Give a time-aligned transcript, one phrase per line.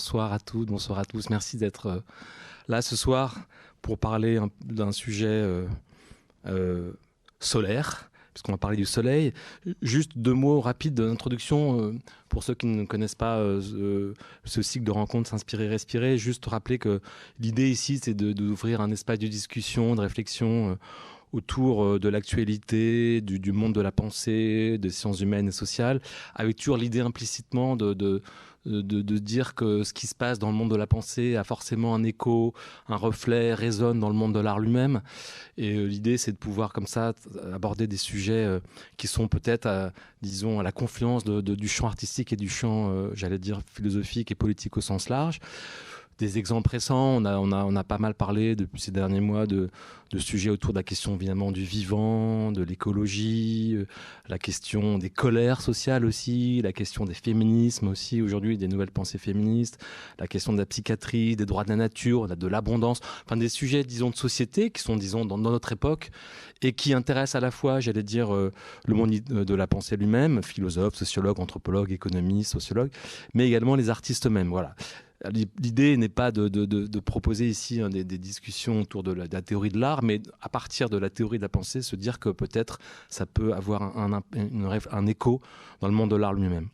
[0.00, 1.28] bonsoir à toutes, bonsoir à tous.
[1.28, 2.00] Merci d'être euh,
[2.68, 3.38] là ce soir
[3.82, 5.66] pour parler d'un sujet euh,
[6.46, 6.92] euh,
[7.38, 9.34] solaire, puisqu'on va parler du soleil.
[9.82, 12.00] Juste deux mots rapides d'introduction
[12.30, 13.44] pour ceux qui ne connaissent pas
[14.46, 16.16] ce cycle de rencontres S'inspirer, respirer.
[16.16, 17.02] Juste rappeler que
[17.38, 20.78] l'idée ici, c'est d'ouvrir un espace de discussion, de réflexion
[21.32, 26.00] autour de l'actualité, du, monde de la pensée, des sciences humaines et sociales,
[26.34, 28.22] avec toujours l'idée implicitement de de,
[28.64, 32.02] dire que ce qui se passe dans le monde de la pensée a forcément un
[32.02, 32.54] écho,
[32.88, 35.02] un reflet, résonne dans le monde de l'art lui-même.
[35.56, 37.14] Et euh, l'idée, c'est de pouvoir comme ça
[37.52, 38.60] aborder des sujets euh,
[38.96, 39.92] qui sont peut-être,
[40.22, 44.34] disons, à la confluence du champ artistique et du champ, euh, j'allais dire, philosophique et
[44.34, 45.40] politique au sens large
[46.20, 47.16] des exemples récents.
[47.16, 49.70] On a, on, a, on a pas mal parlé depuis ces derniers mois de,
[50.10, 53.86] de sujets autour de la question évidemment du vivant, de l'écologie, euh,
[54.28, 59.18] la question des colères sociales aussi, la question des féminismes aussi aujourd'hui, des nouvelles pensées
[59.18, 59.78] féministes,
[60.18, 63.84] la question de la psychiatrie, des droits de la nature, de l'abondance, enfin des sujets
[63.84, 66.10] disons de société qui sont disons dans, notre époque
[66.60, 68.52] et qui intéressent à la fois, j'allais dire, euh,
[68.86, 72.90] le monde de la pensée lui-même, philosophe, sociologue, anthropologue, économiste, sociologue,
[73.32, 74.50] mais également les artistes eux-mêmes.
[74.50, 74.74] Voilà.
[75.28, 80.02] L'idée n'est pas de, proposer ici hein, des, discussions autour de la, théorie de l'art,
[80.02, 82.78] mais à partir de la théorie de la pensée, se dire que peut-être
[83.10, 85.42] ça peut avoir un, écho
[85.80, 86.68] dans le monde de l'art lui-même.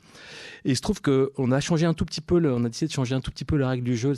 [0.64, 2.92] Et il se trouve qu'on a changé un tout petit peu, on a décidé de
[2.92, 4.12] changer un tout petit peu la règle du jeu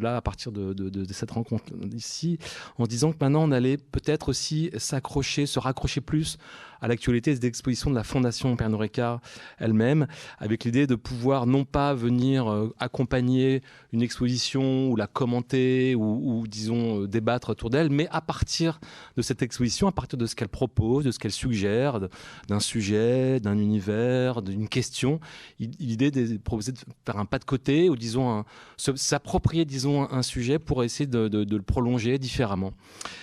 [0.00, 2.38] là à partir de, cette rencontre ici,
[2.78, 6.38] en disant que maintenant on allait peut-être aussi s'accrocher, se raccrocher plus
[6.84, 9.22] à l'actualité des expositions de la Fondation Pernod Ricard
[9.56, 13.62] elle-même, avec l'idée de pouvoir non pas venir euh, accompagner
[13.94, 18.80] une exposition ou la commenter ou, disons euh, débattre autour d'elle, mais à partir
[19.16, 22.00] de cette exposition, à partir de ce qu'elle propose, de ce qu'elle suggère,
[22.48, 25.20] d'un sujet, d'un univers, d'une question,
[25.58, 28.44] l'idée de proposer de faire un pas de côté ou disons
[28.76, 32.74] s'approprier disons un, sujet pour essayer de, de le prolonger différemment.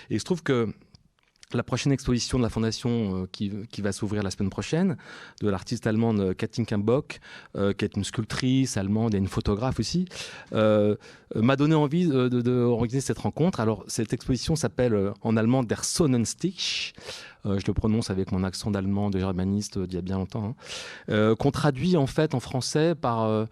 [0.09, 0.73] Et il se trouve que
[1.53, 4.97] la prochaine exposition de la Fondation euh, qui, va s'ouvrir la semaine prochaine,
[5.41, 7.19] de l'artiste allemande euh, Katinka Bock,
[7.55, 10.05] euh, qui est une sculptrice allemande et une photographe aussi,
[10.53, 13.59] m'a donné envie de, cette rencontre.
[13.59, 16.93] Alors, cette exposition s'appelle en allemand Der Sonnenstich.
[17.45, 20.55] je le prononce avec mon accent d'allemand de germaniste d'il y a bien longtemps,
[21.09, 21.35] hein.
[21.35, 23.47] qu'on traduit en fait en français par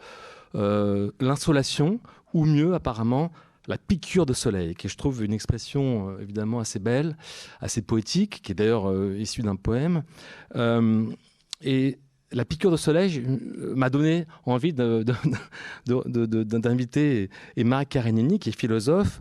[0.54, 2.00] l'insolation,
[2.34, 3.32] ou mieux apparemment
[3.70, 7.16] la piqûre de soleil, qui je trouve une expression euh, évidemment assez belle,
[7.62, 10.04] assez poétique, qui est d'ailleurs euh, issue d'un poème.
[10.56, 11.06] Euh,
[11.62, 12.00] et
[12.32, 13.24] la piqûre de soleil
[13.76, 14.74] m'a donné envie
[15.86, 19.20] d'inviter Emma Karenini, qui est philosophe,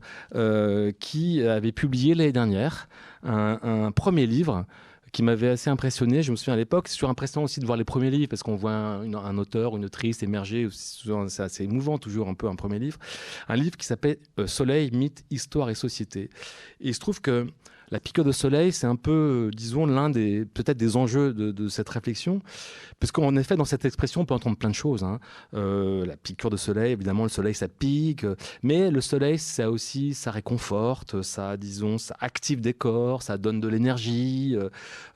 [1.01, 2.87] qui avait publié l'année dernière
[3.23, 4.67] un, premier livre
[5.13, 6.23] qui m'avait assez impressionné.
[6.23, 8.43] Je me souviens à l'époque, c'est toujours impressionnant aussi de voir les premiers livres parce
[8.43, 10.69] qu'on voit un, auteur, une autrice émerger.
[10.71, 12.99] C'est assez émouvant toujours un peu un premier livre.
[13.49, 16.31] Un livre qui s'appelle euh, Soleil, mythe, histoire et société.
[16.81, 17.47] Et il se trouve que
[17.91, 21.89] la piqûre de soleil, c'est un peu, disons, l'un des peut-être des enjeux de, cette
[21.89, 22.41] réflexion,
[23.01, 25.05] parce qu'en effet, dans cette expression, on peut entendre plein de choses.
[25.05, 25.21] Hein.
[25.55, 28.27] Euh, la piqûre de soleil, évidemment, le soleil, ça pique,
[28.63, 33.61] mais le soleil, ça aussi, ça réconforte, ça, disons, ça active des corps, ça donne
[33.61, 34.69] de l'énergie, euh,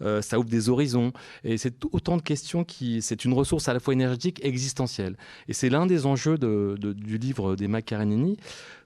[0.03, 1.13] euh, ça ouvre des horizons,
[1.45, 5.17] et c'est autant de questions qui, c'est une ressource à la fois énergétique et existentielle.
[5.49, 8.37] Et c'est l'un des enjeux du livre d'Emma Karenini,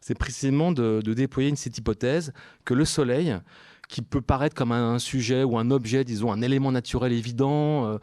[0.07, 2.33] c'est précisément de, déployer cette hypothèse
[2.65, 3.37] que le soleil
[3.89, 7.99] qui peut paraître comme un, sujet ou un objet, disons, un élément naturel évident, euh,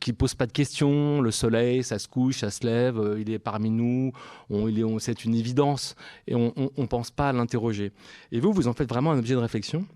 [0.00, 1.20] qui pose pas de questions.
[1.20, 4.10] Le soleil, ça se couche, ça se lève, euh, il est parmi nous,
[4.98, 5.94] c'est une évidence
[6.26, 7.92] et on ne pense pas à l'interroger.
[8.32, 9.86] Et vous, vous en faites vraiment un objet de réflexion?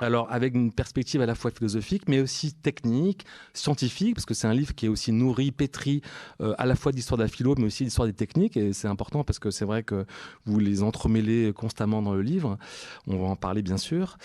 [0.00, 4.46] Alors avec une perspective à la fois philosophique, mais aussi technique, scientifique, parce que c'est
[4.46, 6.02] un livre qui est aussi nourri, pétri
[6.40, 8.88] euh, à la fois d'histoire de la philo, mais aussi d'histoire des techniques, et c'est
[8.88, 10.06] important parce que c'est vrai que
[10.44, 12.58] vous les entremêlez constamment dans le livre,
[13.06, 14.16] on va en parler bien sûr,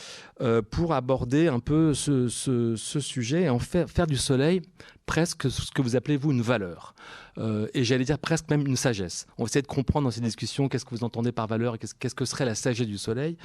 [0.42, 2.28] euh, pour aborder un peu ce,
[2.76, 4.62] sujet et en faire, faire du soleil
[5.06, 6.96] presque ce que vous appelez vous une valeur.
[7.38, 9.28] Euh, et j'allais dire presque même une sagesse.
[9.38, 12.16] On essaie de comprendre dans ces discussions qu'est-ce que vous entendez par valeur et qu'est-ce
[12.16, 13.38] que serait la sagesse du soleil.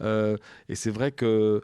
[0.00, 0.36] Euh,
[0.68, 1.62] et c'est vrai que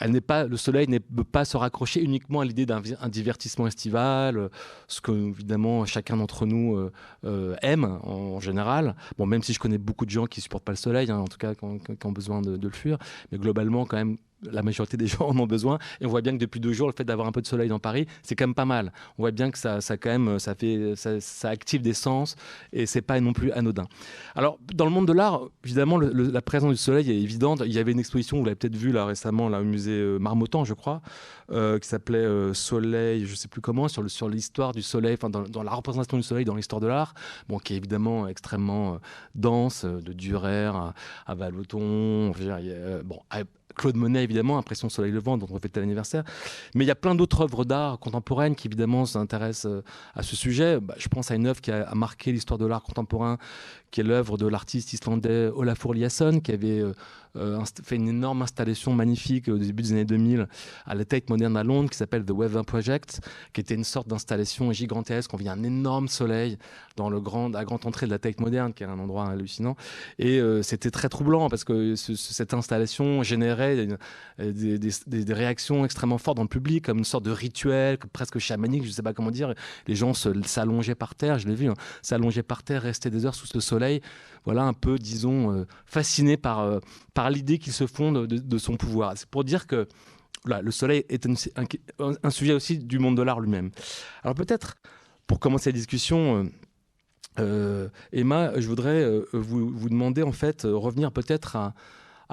[0.00, 3.68] elle n'est pas, le soleil ne peut pas se raccrocher uniquement à l'idée d'un divertissement
[3.68, 4.50] estival,
[4.88, 6.90] ce que évidemment chacun d'entre nous
[7.24, 8.96] euh, aime en, général.
[9.18, 11.28] Bon, même si je connais beaucoup de gens qui supportent pas le soleil, hein, en
[11.28, 12.98] tout cas qui ont, besoin de, de, le fuir,
[13.30, 15.78] mais globalement quand même la majorité des gens en ont besoin.
[16.00, 17.68] Et on voit bien que depuis deux jours, le fait d'avoir un peu de soleil
[17.68, 18.92] dans Paris, c'est quand même pas mal.
[19.18, 22.36] On voit bien que ça, ça quand même, ça fait, ça, active des sens
[22.72, 23.86] et c'est pas non plus anodin.
[24.34, 27.62] Alors, dans le monde de l'art, évidemment, la présence du soleil est évidente.
[27.64, 30.18] Il y avait une exposition, vous l'avez peut-être vu là récemment, là, au musée euh,
[30.18, 31.02] Marmottan, je crois,
[31.50, 35.16] euh, qui s'appelait euh, Soleil, je sais plus comment, sur, le, sur l'histoire du soleil,
[35.20, 37.14] enfin, dans, la représentation du soleil dans l'histoire de l'art,
[37.48, 38.98] bon, qui est évidemment extrêmement
[39.34, 40.94] dense, de Durer à,
[41.26, 42.32] à Valoton,
[43.04, 43.20] bon,
[43.74, 46.24] Claude Monet, évidemment, Impression Soleil Levant, dont on fêtait l'anniversaire.
[46.74, 49.84] Mais il y a plein d'autres œuvres d'art contemporaines qui, évidemment, s'intéressent euh,
[50.14, 50.80] à ce sujet.
[50.80, 53.38] Bah, je pense à une œuvre qui a, marqué l'histoire de l'art contemporain,
[53.94, 56.94] qui est l'œuvre de l'artiste islandais Olafur Eliasson, qui avait euh,
[57.36, 60.48] euh, fait une énorme installation magnifique au début des années 2000
[60.84, 63.20] à la Tate Moderne à Londres, qui s'appelle The Weather Project,
[63.52, 65.32] qui était une sorte d'installation gigantesque.
[65.32, 66.58] On vit un énorme soleil
[66.96, 67.54] dans la grande
[67.86, 69.76] entrée de la Tate Moderne, qui est un endroit hallucinant.
[70.18, 73.86] Et c'était très troublant parce que cette installation générait
[74.38, 78.88] des, réactions extrêmement fortes dans le public, comme une sorte de rituel, presque chamanique, je
[78.88, 79.54] ne sais pas comment dire.
[79.86, 83.34] Les gens s'allongeaient par terre, je l'ai vu, hein, s'allongeaient par terre, restaient des heures
[83.34, 83.83] sous ce soleil.
[84.44, 86.78] Voilà, un peu, disons, euh, fascinés par, euh,
[87.14, 89.14] par l'idée qu'ils se font de, son pouvoir.
[89.16, 89.88] C'est pour dire que
[90.46, 93.70] le soleil est un, sujet aussi du monde de l'art lui-même.
[94.22, 94.76] Alors peut-être,
[95.26, 96.50] pour commencer la discussion,
[97.38, 101.74] euh, Emma, je voudrais vous, demander en fait, revenir peut-être à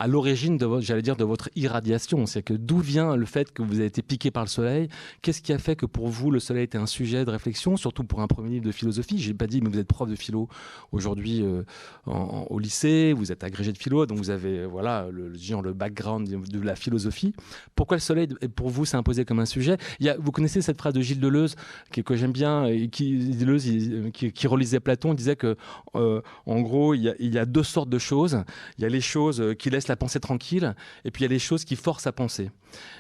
[0.02, 2.26] à l'origine de votre, j'allais dire, de votre irradiation.
[2.26, 4.90] C'est que d'où vient le fait que vous avez été piqué par le soleil?
[5.22, 8.04] Qu'est-ce qui a fait que pour vous le soleil était un sujet de réflexion, surtout
[8.04, 9.20] pour un premier livre de philosophie?
[9.20, 10.50] J'ai pas dit, mais vous êtes prof de philo
[10.92, 11.62] aujourd'hui euh,
[12.08, 16.28] au lycée, vous êtes agrégé de philo, donc vous avez voilà le, genre le background
[16.28, 17.36] de, la philosophie.
[17.76, 19.78] Pourquoi le soleil pour vous s'est imposé comme un sujet?
[20.00, 21.56] Il y Vous connaissez cette phrase de Gilles Deleuze
[21.92, 23.70] que, que j'aime bien, et qui, Deleuze,
[24.14, 25.58] qui, relisait Platon, disait que
[25.94, 28.44] euh, en gros il y, a, il y a deux sortes de choses.
[28.80, 30.74] Il y a les choses qui laissent la pensée tranquille,
[31.06, 32.50] et puis il y a les choses qui forcent à penser.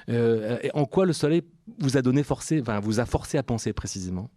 [0.10, 1.44] Euh, en quoi le soleil
[1.80, 4.30] vous a donné forcé, enfin, vous a forcé à penser précisément?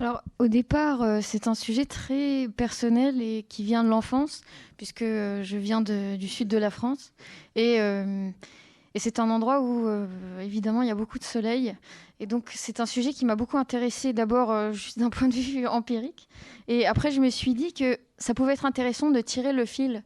[0.00, 4.42] Alors, au départ, euh, c'est un sujet très personnel et qui vient de l'enfance,
[4.76, 7.12] puisque euh, je viens du sud de la France.
[7.56, 7.80] Et,
[8.96, 9.88] c'est un endroit où,
[10.40, 11.76] évidemment, il y a beaucoup de soleil.
[12.18, 15.68] Et donc, c'est un sujet qui m'a beaucoup intéressé d'abord juste d'un point de vue
[15.68, 16.28] empirique.
[16.66, 20.02] Et après, je me suis dit que ça pouvait être intéressant de tirer le fil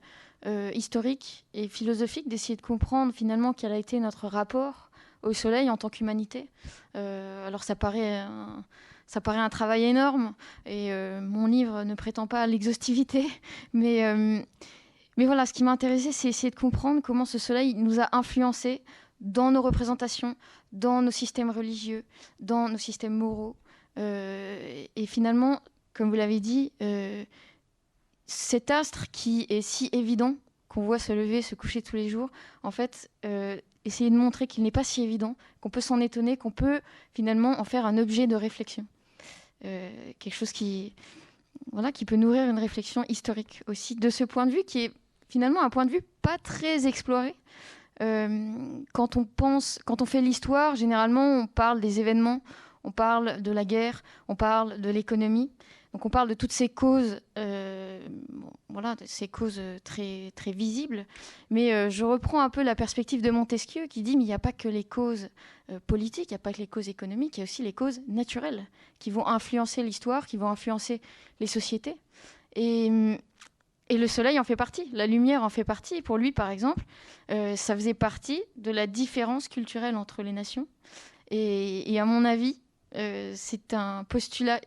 [0.74, 4.90] historique et philosophique d'essayer de comprendre finalement quel a été notre rapport
[5.22, 6.48] au soleil en tant qu'humanité.
[6.96, 8.64] Euh, alors ça paraît, un,
[9.06, 10.34] ça paraît un travail énorme
[10.66, 13.26] et euh, mon livre ne prétend pas à l'exhaustivité,
[13.72, 14.44] mais,
[15.16, 18.08] mais voilà, ce qui m'a intéressé, c'est essayer de comprendre comment ce soleil nous a
[18.12, 18.82] influencés
[19.20, 20.34] dans nos représentations,
[20.72, 22.04] dans nos systèmes religieux,
[22.40, 23.56] dans nos systèmes moraux.
[23.96, 25.60] et finalement,
[25.94, 26.72] comme vous l'avez dit,
[28.32, 30.36] cet astre qui est si évident,
[30.68, 32.30] qu'on voit se lever, se coucher tous les jours,
[32.62, 36.36] en fait, euh, essayer de montrer qu'il n'est pas si évident, qu'on peut s'en étonner,
[36.36, 36.80] qu'on peut
[37.14, 38.86] finalement en faire un objet de réflexion.
[39.64, 40.94] Euh, quelque chose qui,
[41.72, 44.92] voilà, qui peut nourrir une réflexion historique aussi, de ce point de vue qui est
[45.28, 47.34] finalement un point de vue pas très exploré.
[48.00, 52.42] Euh, quand on pense, quand on fait l'histoire, généralement on parle des événements,
[52.82, 55.50] on parle de la guerre, on parle de l'économie.
[55.92, 58.00] Donc on parle de toutes ces causes, euh,
[58.70, 61.06] voilà, ces causes très, très visibles.
[61.50, 64.32] Mais euh, je reprends un peu la perspective de Montesquieu qui dit, mais il n'y
[64.32, 65.28] a pas que les causes
[65.70, 67.74] euh, politiques, il n'y a pas que les causes économiques, il y a aussi les
[67.74, 68.66] causes naturelles
[68.98, 71.02] qui vont influencer l'histoire, qui vont influencer
[71.40, 71.96] les sociétés.
[72.56, 73.18] Et,
[73.90, 76.00] le soleil en fait partie, la lumière en fait partie.
[76.00, 76.82] Pour lui, par exemple,
[77.28, 80.66] ça faisait partie de la différence culturelle entre les nations.
[81.30, 82.58] Et à mon avis,
[83.34, 84.62] c'est un postulat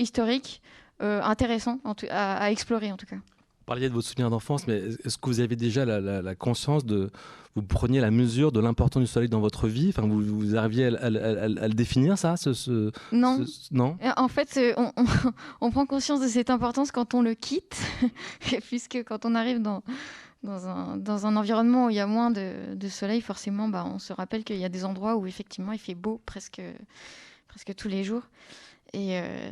[0.00, 0.62] historique
[1.02, 1.78] euh, intéressant
[2.10, 3.16] à, explorer en tout cas.
[3.16, 7.10] Vous parliez de vos souvenirs d'enfance, mais est-ce que vous avez déjà la, conscience de,
[7.54, 9.90] vous preniez la mesure de l'importance du soleil dans votre vie?
[9.90, 13.44] Enfin, vous, vous arriviez à, le définir ça ce, Non.
[13.70, 13.96] non?
[14.16, 14.74] En fait, euh,
[15.60, 17.80] on, prend conscience de cette importance quand on le quitte,
[18.68, 19.82] puisque quand on arrive dans
[20.42, 23.84] dans un, dans un, environnement où il y a moins de, de soleil, forcément, bah,
[23.86, 26.62] on se rappelle qu'il y a des endroits où effectivement il fait beau presque,
[27.46, 28.22] presque tous les jours.
[28.92, 29.50] Et, euh,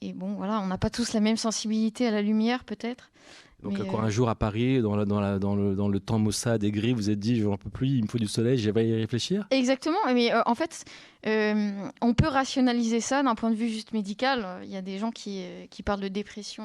[0.00, 3.10] et bon, voilà, on n'a pas tous la même sensibilité à la lumière, peut-être.
[3.62, 6.00] Donc, quand euh, un jour à Paris, dans, la, dans, la, dans, le, dans le
[6.00, 8.26] temps maussade et gris, vous êtes dit, je n'en peux plus, il me faut du
[8.26, 9.46] soleil, je vais y réfléchir?
[9.52, 10.84] Exactement, mais euh, en fait,
[11.24, 14.60] on peut rationaliser ça d'un point de vue juste médical.
[14.64, 16.64] Il y a des gens qui, qui parlent de dépression,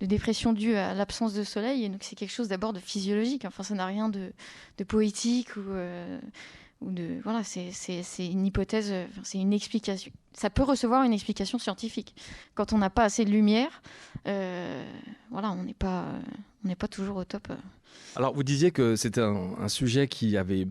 [0.00, 3.44] de dépression due à l'absence de soleil, et donc c'est quelque chose d'abord de physiologique.
[3.44, 4.32] Enfin, ça n'a rien de,
[4.78, 5.74] de, poétique ou
[6.80, 7.72] ou de voilà, c'est
[8.26, 8.92] une hypothèse,
[9.22, 10.12] c'est une explication.
[10.32, 12.14] Ça peut recevoir une explication scientifique.
[12.54, 13.82] Quand on n'a pas assez de lumière,
[14.26, 14.84] euh,
[15.30, 16.06] voilà, on n'est pas,
[16.64, 17.48] on n'est pas toujours au top.
[18.14, 20.68] Alors, vous disiez que c'était un, sujet qui avait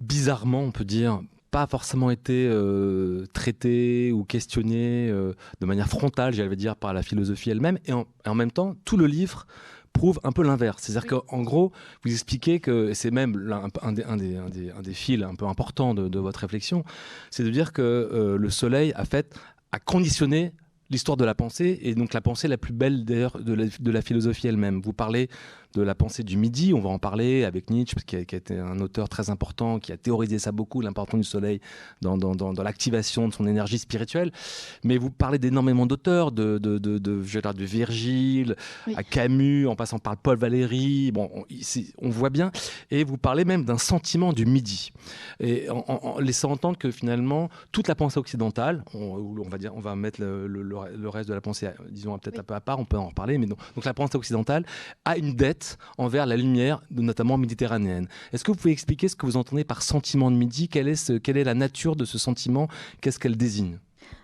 [0.00, 6.34] bizarrement, on peut dire, pas forcément été euh, traité ou questionné euh, de manière frontale,
[6.34, 7.78] j'allais dire, par la philosophie elle-même.
[7.86, 9.46] Et, en même temps, tout le livre
[9.94, 10.82] prouve un peu l'inverse.
[10.82, 11.72] C'est-à-dire qu'en gros,
[12.04, 15.94] vous expliquez que, c'est même un, des, un, des, un, des, fils un peu importants
[15.94, 16.84] de, votre réflexion,
[17.30, 19.34] c'est de dire que euh, le soleil a fait,
[19.72, 20.52] a conditionné
[20.90, 24.02] l'histoire de la pensée, et donc la pensée la plus belle d'ailleurs de, de la,
[24.02, 24.82] philosophie elle-même.
[24.82, 25.30] Vous parlez
[25.74, 26.72] de la pensée du midi.
[26.72, 29.78] On va en parler avec Nietzsche, qui a, qui a été un auteur très important,
[29.78, 31.60] qui a théorisé ça beaucoup, l'importance du soleil
[32.00, 34.32] dans, dans, dans, l'activation de son énergie spirituelle.
[34.84, 38.56] Mais vous parlez d'énormément d'auteurs, de, de, de, de, je dire, de Virgile
[38.94, 41.10] à Camus, en passant par Paul Valéry.
[41.12, 41.44] Bon, on,
[41.98, 42.50] on voit bien.
[42.90, 44.92] Et vous parlez même d'un sentiment du midi.
[45.40, 49.80] Et en, laissant entendre que finalement, toute la pensée occidentale, on, on va dire, on
[49.80, 52.78] va mettre le, le, le, reste de la pensée, disons peut-être un peu à part,
[52.78, 54.64] on peut en reparler, mais donc la pensée occidentale
[55.04, 55.63] a une dette
[55.98, 58.08] envers la lumière, notamment méditerranéenne.
[58.32, 60.68] Est-ce que vous pouvez expliquer ce que vous entendez par sentiment de midi?
[60.68, 62.68] Quelle est, la nature de ce sentiment?
[63.00, 63.78] Qu'est-ce qu'elle désigne?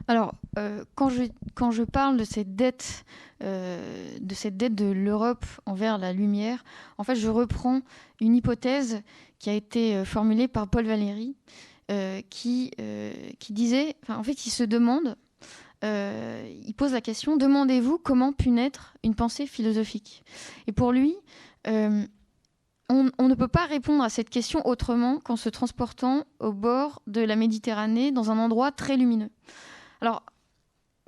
[0.09, 1.23] Alors, euh, quand, je,
[1.55, 3.05] quand je parle de cette dette,
[3.43, 6.65] euh, de cette dette de l'Europe envers la lumière,
[6.99, 7.81] en fait, je reprends
[8.21, 9.03] une hypothèse
[9.39, 11.37] qui a été euh, formulée par Paul Valéry,
[12.31, 12.71] qui,
[13.41, 15.17] qui disait, en fait, il se demande,
[15.83, 20.23] euh, il pose la question demandez-vous comment pu naître une pensée philosophique?
[20.67, 21.15] Et pour lui,
[21.67, 22.07] euh,
[22.89, 27.21] on, ne peut pas répondre à cette question autrement qu'en se transportant au bord de
[27.21, 29.31] la Méditerranée dans un endroit très lumineux.
[30.01, 30.25] Alors,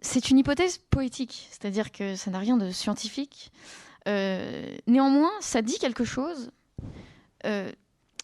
[0.00, 3.52] c'est une hypothèse poétique, c'est-à-dire que ça n'a rien de scientifique.
[4.08, 6.50] Euh, néanmoins, ça dit quelque chose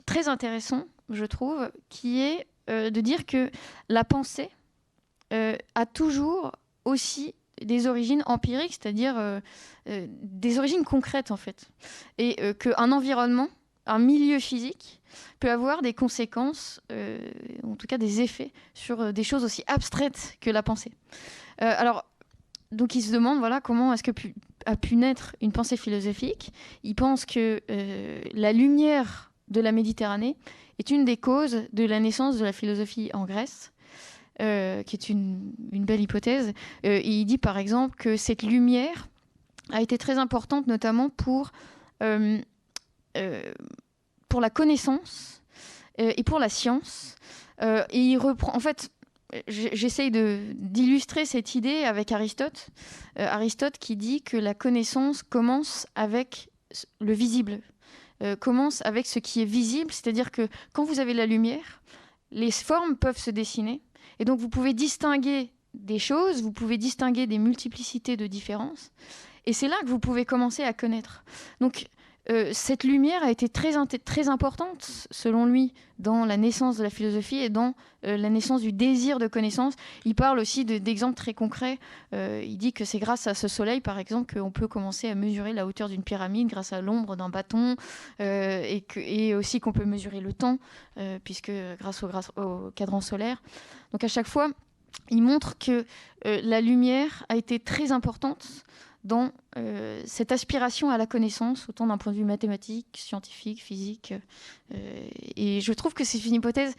[0.07, 3.51] très intéressant, je trouve, qui est de dire que
[3.89, 4.49] la pensée
[5.31, 6.53] a toujours
[6.85, 9.41] aussi des origines empiriques, c'est-à-dire euh,
[9.89, 11.69] euh, des origines concrètes en fait.
[12.19, 13.49] Et qu'un environnement,
[13.87, 15.01] un milieu physique
[15.41, 16.81] peut avoir des conséquences,
[17.63, 20.93] en tout cas des effets, sur des choses aussi abstraites que la pensée.
[21.59, 22.05] alors,
[22.71, 24.13] donc il se demande voilà, comment est-ce que
[24.67, 26.53] a pu naître une pensée philosophique.
[26.83, 27.63] Il pense que
[28.35, 30.37] la lumière de la Méditerranée
[30.79, 33.73] est une des causes de la naissance de la philosophie en Grèce.
[34.41, 36.53] Euh, qui est une, belle hypothèse.
[36.87, 39.09] Euh, il dit par exemple que cette lumière
[39.73, 41.51] a été très importante notamment pour,
[42.05, 42.39] euh,
[44.29, 45.43] pour la connaissance
[45.99, 47.17] et pour la science.
[47.93, 48.93] il reprend, en fait,
[49.49, 52.69] j'essaye d'illustrer cette idée avec Aristote.
[53.17, 56.51] Aristote qui dit que la connaissance commence avec
[57.01, 57.59] le visible,
[58.39, 61.83] commence avec ce qui est visible, c'est-à-dire que quand vous avez la lumière,
[62.31, 63.83] les formes peuvent se dessiner,
[64.19, 68.91] et donc vous pouvez distinguer des choses, vous pouvez distinguer des multiplicités de différences.
[69.47, 71.25] Et c'est là que vous pouvez commencer à connaître.
[72.31, 73.73] Euh, cette lumière a été très,
[74.05, 78.61] très importante, selon lui, dans la naissance de la philosophie et dans euh, la naissance
[78.61, 79.75] du désir de connaissance.
[80.05, 81.79] Il parle aussi d'exemples très concrets.
[82.13, 85.15] Euh, il dit que c'est grâce à ce soleil, par exemple, qu'on peut commencer à
[85.15, 87.77] mesurer la hauteur d'une pyramide grâce à l'ombre d'un bâton,
[88.21, 90.59] et, aussi qu'on peut mesurer le temps,
[91.25, 93.43] puisque grâce au cadran solaire.
[93.93, 94.51] Donc à chaque fois,
[95.11, 95.85] il montre que
[96.25, 98.65] la lumière a été très importante
[99.05, 104.15] dans euh, cette aspiration à la connaissance, autant d'un point de vue mathématique, scientifique, physique.
[104.75, 106.75] Euh, et je trouve que c'est une hypothèse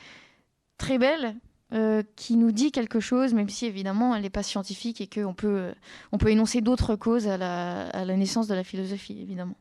[0.78, 1.36] très belle
[1.74, 5.34] euh, qui nous dit quelque chose, même si évidemment elle n'est pas scientifique et qu'on
[5.34, 5.74] peut,
[6.12, 9.56] on peut énoncer d'autres causes à la, à la, naissance de la philosophie, évidemment.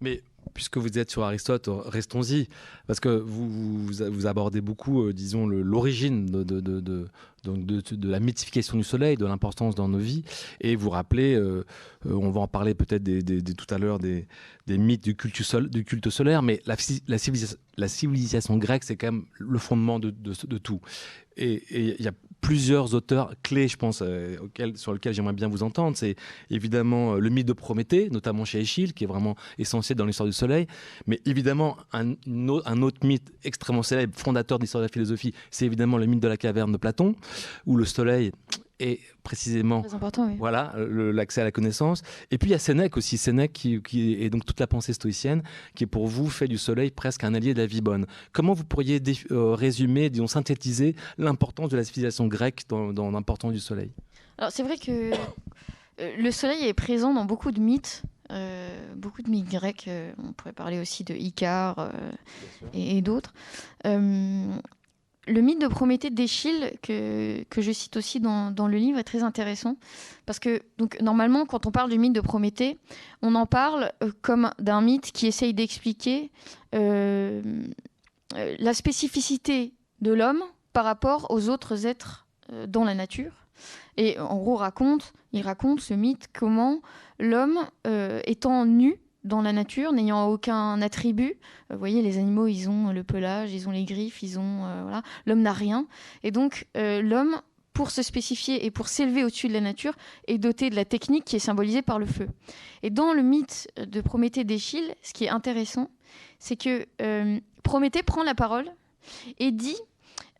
[0.00, 2.48] Mais puisque vous êtes sur Aristote, restons-y,
[2.86, 9.26] parce que vous, vous, abordez beaucoup, disons, l'origine de, de, la mythification du soleil, de
[9.26, 10.24] l'importance dans nos vies.
[10.60, 11.64] Et vous rappelez, euh,
[12.06, 13.04] euh, on va en parler peut-être
[13.54, 14.26] tout à l'heure des,
[14.68, 16.76] mythes du culte, solaire, mais la,
[17.88, 20.10] civilisation, grecque, c'est quand même le fondement de,
[20.58, 20.80] tout.
[21.36, 22.12] Et il a
[22.44, 24.36] plusieurs auteurs clés, je pense, euh,
[24.74, 25.96] sur lesquels j'aimerais bien vous entendre.
[25.96, 26.14] C'est
[26.50, 30.34] évidemment le mythe de Prométhée, notamment chez Échille, qui est vraiment essentiel dans l'histoire du
[30.34, 30.66] soleil.
[31.06, 32.12] Mais évidemment, un,
[32.66, 36.20] un autre mythe extrêmement célèbre, fondateur de l'histoire de la philosophie, c'est évidemment le mythe
[36.20, 37.14] de la caverne de Platon
[37.64, 38.30] où le soleil
[38.84, 39.82] est précisément
[40.38, 42.02] voilà l'accès à la connaissance.
[42.30, 44.92] Et puis il y a Sénèque aussi, Sénèque qui, qui, est donc toute la pensée
[44.92, 45.42] stoïcienne,
[45.74, 48.06] qui est pour vous fait du soleil presque un allié de la vie bonne.
[48.32, 53.60] Comment vous pourriez euh, résumer, disons synthétiser l'importance de la civilisation grecque dans, l'importance du
[53.60, 53.92] soleil?
[54.38, 58.02] Alors c'est vrai que euh, le soleil est présent dans beaucoup de mythes.
[58.30, 59.88] Euh, beaucoup de mythes grecs,
[60.18, 61.92] on pourrait parler aussi de Icare
[62.72, 63.34] et, et d'autres
[65.26, 69.04] le mythe de Prométhée d'Échille, que, que je cite aussi dans, dans, le livre, est
[69.04, 69.76] très intéressant.
[70.26, 72.78] Parce que, donc, normalement, quand on parle du mythe de Prométhée,
[73.22, 76.30] on en parle euh, comme d'un mythe qui essaye d'expliquer
[76.74, 77.42] euh,
[78.58, 82.26] la spécificité de l'homme par rapport aux autres êtres
[82.66, 83.46] dans la nature.
[83.96, 86.80] Et en gros, raconte, il raconte ce mythe comment
[87.18, 87.60] l'homme,
[88.26, 91.34] étant nu, dans la nature, n'ayant aucun attribut.
[91.70, 95.02] Vous voyez, les animaux, ils ont le pelage, ils ont les griffes, ils ont voilà.
[95.26, 95.86] L'homme n'a rien,
[96.22, 97.40] et donc l'homme
[97.74, 99.94] pour se spécifier et pour s'élever au-dessus de la nature,
[100.28, 102.28] est doté de la technique qui est symbolisée par le feu.
[102.82, 105.90] Et dans le mythe de Prométhée d'Échille, ce qui est intéressant,
[106.38, 108.70] c'est que euh, Prométhée prend la parole
[109.40, 109.76] et dit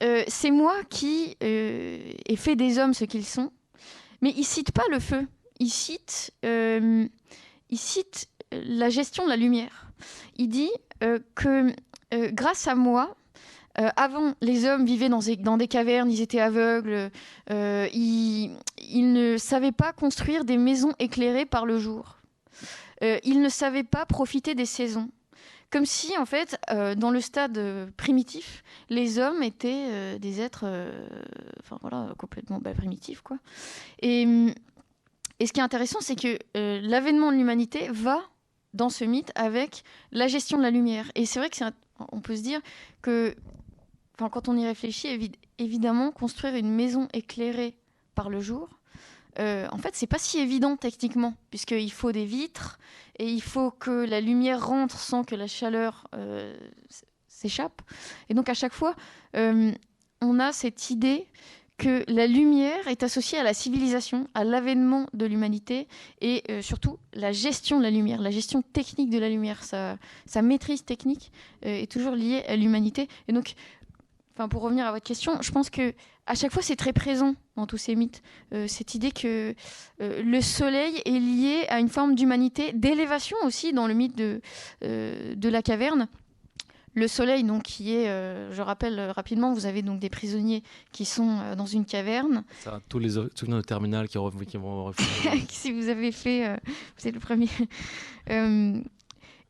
[0.02, 3.50] euh, C'est moi qui euh, ai fait des hommes ce qu'ils sont.
[4.22, 5.26] Mais il cite pas le feu,
[5.58, 7.10] il cite, il
[7.72, 9.86] cite la gestion de la lumière.
[10.36, 10.70] Il dit
[11.34, 11.74] que
[12.32, 13.16] grâce à moi,
[13.80, 17.10] euh, avant, les hommes vivaient dans des, cavernes, ils étaient aveugles,
[17.50, 18.52] euh, ils,
[18.92, 22.18] ne savaient pas construire des maisons éclairées par le jour.
[23.02, 25.10] Euh, ils ne savaient pas profiter des saisons.
[25.70, 26.56] Comme si, en fait,
[26.96, 30.66] dans le stade primitif, les hommes étaient des êtres
[31.58, 33.22] enfin, voilà, complètement bah, primitifs.
[33.22, 33.38] Quoi.
[34.00, 34.24] Et,
[35.44, 38.22] ce qui est intéressant, c'est que l'avènement de l'humanité va
[38.74, 41.10] dans ce mythe avec la gestion de la lumière.
[41.14, 41.56] Et c'est vrai que
[42.12, 42.60] on peut se dire
[43.00, 43.34] que
[44.18, 47.76] quand on y réfléchit, évidemment, construire une maison éclairée
[48.14, 48.68] par le jour,
[49.38, 52.78] euh, en fait, c'est pas si évident techniquement, puisqu'il faut des vitres
[53.18, 56.56] et il faut que la lumière rentre sans que la chaleur euh,
[57.26, 57.82] s'échappe.
[58.28, 58.94] Et donc, à chaque fois,
[59.36, 59.72] euh,
[60.20, 61.26] on a cette idée
[61.76, 65.88] que la lumière est associée à la civilisation, à l'avènement de l'humanité
[66.20, 69.98] et surtout la gestion de la lumière, la gestion technique de la lumière, sa,
[70.42, 73.08] maîtrise technique est toujours liée à l'humanité.
[73.26, 73.54] Et donc,
[74.50, 75.94] pour revenir à votre question, je pense que
[76.26, 79.54] à chaque fois c'est très présent dans tous ces mythes euh, cette idée que
[80.00, 85.34] euh, le soleil est lié à une forme d'humanité, d'élévation aussi dans le mythe euh,
[85.34, 86.08] de la caverne.
[86.94, 91.54] Le soleil, donc, qui est, je rappelle rapidement, vous avez donc des prisonniers qui sont
[91.56, 92.44] dans une caverne.
[92.60, 94.92] Ça, tous les souvenirs de terminal qui, qui vont
[95.48, 96.60] Si vous avez fait,
[96.96, 97.48] vous êtes le premier.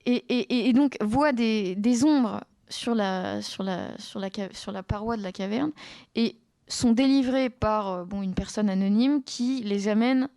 [0.07, 4.73] Et, et, et, donc, voit des, des ombres sur la, sur la, sur la, sur
[4.73, 5.73] la paroi de la caverne
[6.15, 6.37] et
[6.69, 10.29] sont délivrés par euh, bon, une personne anonyme qui les amène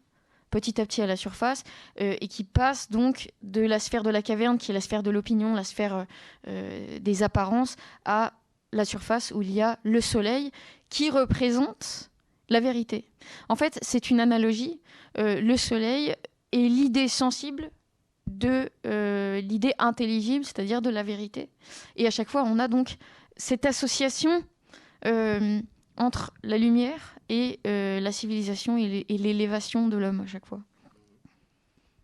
[0.50, 1.64] petit à petit à la surface
[2.02, 5.04] euh, et qui passe donc de la sphère de la caverne, qui est la sphère
[5.04, 6.06] de l'opinion, la sphère
[6.48, 8.34] euh, des apparences, à
[8.72, 10.52] la surface où il y a le soleil
[10.90, 12.10] qui représente
[12.50, 13.10] la vérité.
[13.50, 14.80] En fait, c'est une analogie.
[15.16, 16.16] le soleil
[16.52, 17.72] est l'idée sensible
[18.28, 21.50] de euh, l'idée intelligible, c'est-à-dire de la vérité.
[21.96, 22.98] Et à chaque fois, on a donc
[23.38, 24.44] cette association
[25.06, 25.62] euh,
[25.98, 30.62] entre la lumière et euh, la civilisation et l'élévation de l'homme à chaque fois.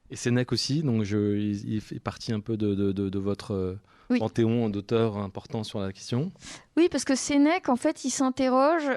[0.09, 3.79] Et Sénèque aussi, donc je, il, fait partie un peu de, votre
[4.09, 6.31] panthéon d'auteurs importants sur la question.
[6.77, 8.91] Oui, parce que Sénèque, en fait, il s'interroge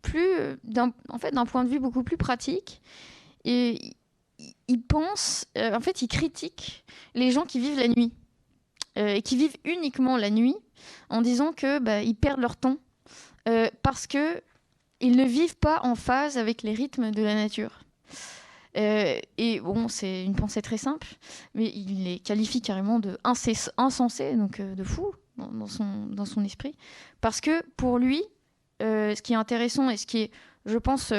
[0.00, 0.28] plus,
[1.08, 2.80] en fait, d'un point de vue beaucoup plus pratique.
[3.44, 3.94] Et
[4.68, 8.12] il pense, euh, en fait, il critique les gens qui vivent la nuit
[8.98, 10.56] euh, et qui vivent uniquement la nuit,
[11.08, 12.78] en disant que bah, ils perdent leur temps
[13.48, 14.40] euh, parce que
[15.00, 17.84] ils ne vivent pas en phase avec les rythmes de la nature.
[18.74, 21.08] et bon, c'est une pensée très simple,
[21.54, 26.76] mais il les qualifie carrément de insensés, donc de fous dans, son, esprit,
[27.20, 28.22] parce que pour lui,
[28.80, 30.30] ce qui est intéressant et ce qui est,
[30.66, 31.12] je pense,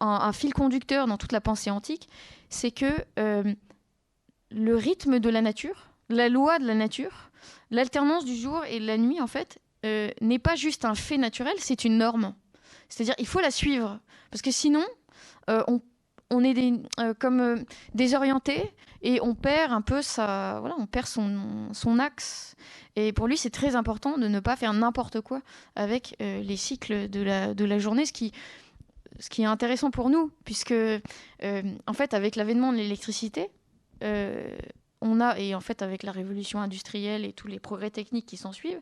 [0.00, 2.08] un, fil conducteur dans toute la pensée antique,
[2.48, 3.54] c'est que euh,
[4.50, 7.30] le rythme de la nature, la loi de la nature,
[7.70, 11.18] l'alternance du jour et de la nuit, en fait, euh, n'est pas juste un fait
[11.18, 12.34] naturel, c'est une norme.
[12.88, 14.00] C'est-à-dire, il faut la suivre.
[14.30, 14.84] Parce que sinon,
[15.50, 15.62] euh,
[16.30, 16.74] on, est des,
[17.18, 17.64] comme
[17.94, 22.54] désorienté et on perd un peu sa, voilà, on perd son, son axe.
[22.96, 25.42] Et pour lui, c'est très important de ne pas faire n'importe quoi
[25.76, 28.32] avec les cycles de la, de la journée, ce qui
[29.18, 31.00] ce qui est intéressant pour nous, puisque euh,
[31.86, 33.50] en fait, avec l'avènement de l'électricité,
[34.02, 34.56] euh,
[35.02, 38.36] on a, et en fait avec la révolution industrielle et tous les progrès techniques qui
[38.36, 38.80] s'en suivent,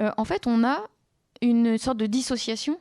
[0.00, 0.88] euh, en fait, on a
[1.42, 2.80] une sorte de dissociation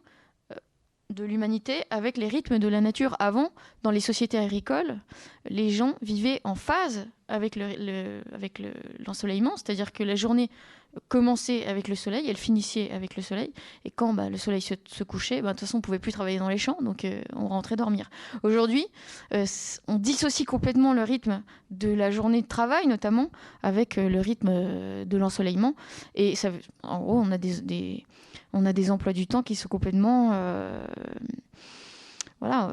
[1.10, 3.16] de l'humanité avec les rythmes de la nature.
[3.20, 3.52] Avant,
[3.84, 5.00] dans les sociétés agricoles,
[5.50, 7.56] les gens vivaient en phase avec
[9.06, 10.50] l'ensoleillement, le, c'est-à-dire que la journée
[11.08, 13.52] commençait avec le soleil, elle finissait avec le soleil,
[13.84, 16.40] et quand bah, le soleil se, couchait, bah, de toute façon on pouvait plus travailler
[16.40, 18.10] dans les champs, donc euh, on rentrait dormir.
[18.44, 18.86] Aujourd'hui,
[19.34, 19.46] euh,
[19.88, 23.30] on dissocie complètement le rythme de la journée de travail, notamment
[23.64, 25.76] avec euh, le rythme de l'ensoleillement,
[26.16, 26.52] et ça,
[26.84, 28.06] en gros on a des,
[28.54, 30.32] on a des emplois du temps qui sont complètement
[32.42, 32.70] voilà,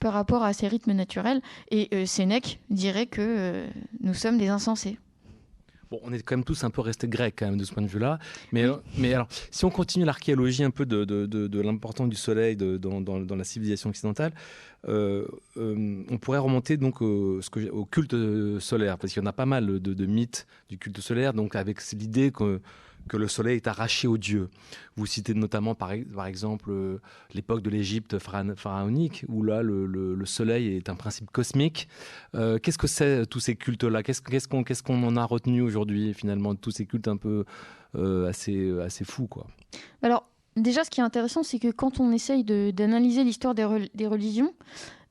[0.00, 3.66] par rapport à ces rythmes naturels, et Sénèque dirait que
[4.00, 4.98] nous sommes des insensés.
[5.90, 7.82] Bon, on est quand même tous un peu restés grecs quand même de ce point
[7.82, 8.18] de vue-là.
[8.52, 8.64] Mais,
[8.98, 13.00] mais alors, si on continue l'archéologie un peu de, de, de, l'importance du soleil dans,
[13.00, 14.32] dans, dans, la civilisation occidentale,
[14.88, 18.14] euh, euh, on pourrait remonter donc au, ce que, au culte
[18.60, 21.78] solaire, parce qu'il y en a pas mal de, mythes du culte solaire, donc avec
[21.92, 22.60] l'idée que
[23.08, 24.48] que le soleil est arraché aux dieux.
[24.96, 27.00] Vous citez notamment par, exemple euh,
[27.34, 31.88] l'époque de l'Égypte pharaonique, où là le, soleil est un principe cosmique.
[32.34, 34.02] Euh, qu'est-ce que c'est tous ces cultes-là?
[34.02, 37.44] Qu'est-ce qu'on en a retenu aujourd'hui finalement tous ces cultes un peu
[37.96, 39.46] euh, assez, assez fous quoi?
[40.02, 43.64] Alors déjà ce qui est intéressant c'est que quand on essaye d'analyser l'histoire des,
[44.06, 44.54] religions,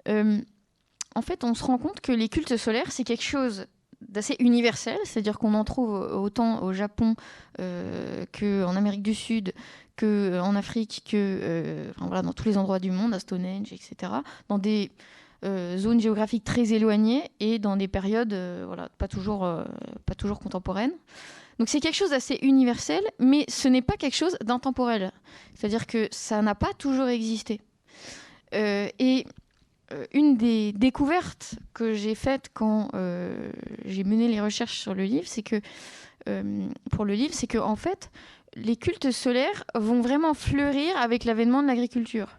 [0.08, 3.68] en fait on se rend compte que les cultes solaires c'est quelque chose
[4.10, 7.16] d'assez universel, c'est-à-dire qu'on en trouve autant au Japon
[7.60, 9.54] euh, qu'en Amérique du Sud,
[9.98, 14.14] qu'en euh, Afrique, que euh, voilà, dans tous les endroits du monde, à Stonehenge, etc.,
[14.50, 14.92] dans des
[15.76, 18.34] zones géographiques très éloignées et dans des périodes
[18.66, 19.40] voilà, pas, toujours,
[20.06, 20.94] pas toujours contemporaines.
[21.60, 25.12] Donc c'est quelque chose d'assez universel, mais ce n'est pas quelque chose d'intemporel.
[25.54, 27.60] C'est-à-dire que ça n'a pas toujours existé.
[28.54, 29.26] et
[30.12, 33.52] une des découvertes que j'ai faites quand euh,
[33.86, 35.62] j'ai mené les recherches sur le livre, c'est que
[36.30, 38.12] euh, pour le livre, c'est que en fait,
[38.56, 42.38] les cultes solaires vont vraiment fleurir avec l'avènement de l'agriculture.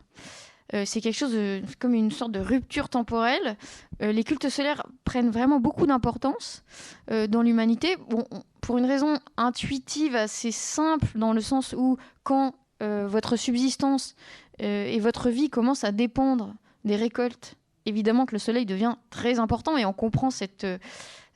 [0.85, 1.37] c'est quelque chose
[1.79, 3.57] comme une sorte de rupture temporelle.
[4.01, 6.65] les cultes solaires prennent vraiment beaucoup d'importance
[7.09, 7.97] dans l'humanité.
[8.09, 8.25] Bon,
[8.61, 14.15] pour une raison intuitive assez simple, dans le sens où quand votre subsistance
[14.61, 19.77] et votre vie commencent à dépendre des récoltes, évidemment que le soleil devient très important
[19.77, 20.67] et on comprend cette,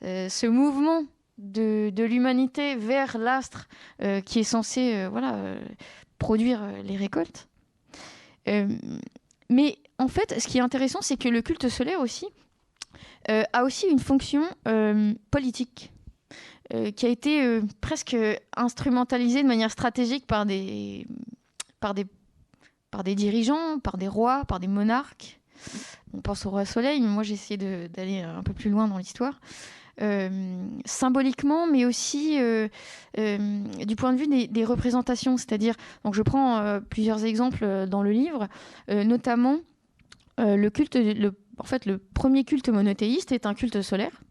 [0.03, 1.03] euh, ce mouvement
[1.37, 3.67] de, l'humanité vers l'astre
[4.01, 5.59] euh, qui est censé euh,
[6.17, 7.47] produire les récoltes.
[9.49, 12.27] mais en fait, ce qui est intéressant, c'est que le culte solaire aussi
[13.27, 14.43] a aussi une fonction
[15.29, 15.91] politique.
[16.95, 18.17] qui a été presque
[18.55, 21.05] instrumentalisée de manière stratégique par des
[23.15, 25.38] dirigeants, par des rois, par des monarques,
[26.13, 28.97] on pense au roi soleil, mais moi j'ai essayé d'aller un peu plus loin dans
[28.97, 29.39] l'histoire.
[30.01, 32.69] Euh, symboliquement, mais aussi euh,
[33.17, 35.35] euh, du point de vue des, représentations.
[35.35, 38.47] C'est-à-dire, donc je prends plusieurs exemples dans le livre,
[38.87, 39.57] notamment
[40.37, 40.97] le culte,
[41.57, 44.21] en fait, le premier culte monothéiste est un culte solaire,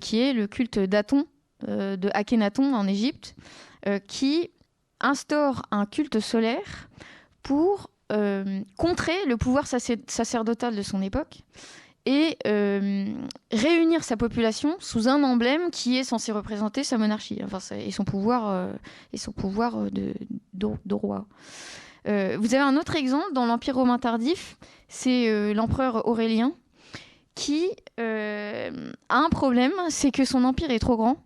[0.00, 1.26] qui est le culte d'Aton,
[1.66, 3.36] de Akhenaton en Égypte,
[4.08, 4.50] qui
[5.00, 6.88] instaure un culte solaire
[7.42, 7.95] pour euh,
[8.76, 11.42] contrer le pouvoir sacerdotal de son époque
[12.06, 13.12] et euh,
[13.50, 17.40] réunir sa population sous un emblème qui est censé représenter sa monarchie
[17.72, 18.72] et son pouvoir, euh,
[19.12, 20.14] et son pouvoir de,
[20.94, 21.26] roi.
[22.04, 24.56] vous avez un autre exemple dans l'Empire romain tardif,
[24.88, 26.52] c'est l'empereur Aurélien
[27.34, 28.70] qui a
[29.10, 31.25] un problème, c'est que son empire est trop grand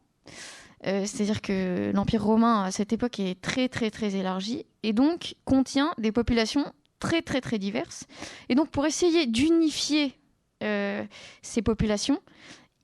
[0.87, 5.35] euh, c'est-à-dire que l'Empire romain à cette époque est très très très élargi et donc
[5.45, 8.05] contient des populations très très très diverses.
[8.49, 10.15] Et donc pour essayer d'unifier
[10.63, 11.05] euh,
[11.43, 12.21] ces populations,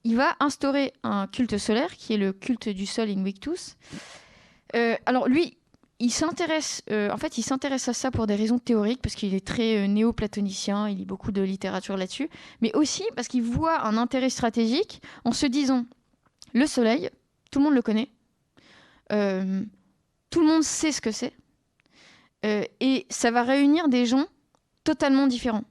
[0.04, 3.76] il va instaurer un culte solaire qui est le culte du sol Invictus.
[4.74, 5.56] Euh, alors lui,
[5.98, 9.46] il s'intéresse, en fait, il s'intéresse à ça pour des raisons théoriques parce qu'il est
[9.46, 12.28] très néo-platonicien, il lit beaucoup de littérature là-dessus,
[12.61, 15.87] mais aussi parce qu'il voit un intérêt stratégique en se disant
[16.52, 17.09] le Soleil,
[17.50, 18.11] tout le monde le connaît.
[19.12, 19.64] Euh,
[20.30, 21.32] tout le monde sait ce que c'est.
[22.44, 24.26] Euh, et ça va réunir des gens
[24.85, 25.64] totalement différents.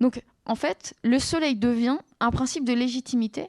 [0.00, 3.48] Donc, en fait, le soleil devient un principe de légitimité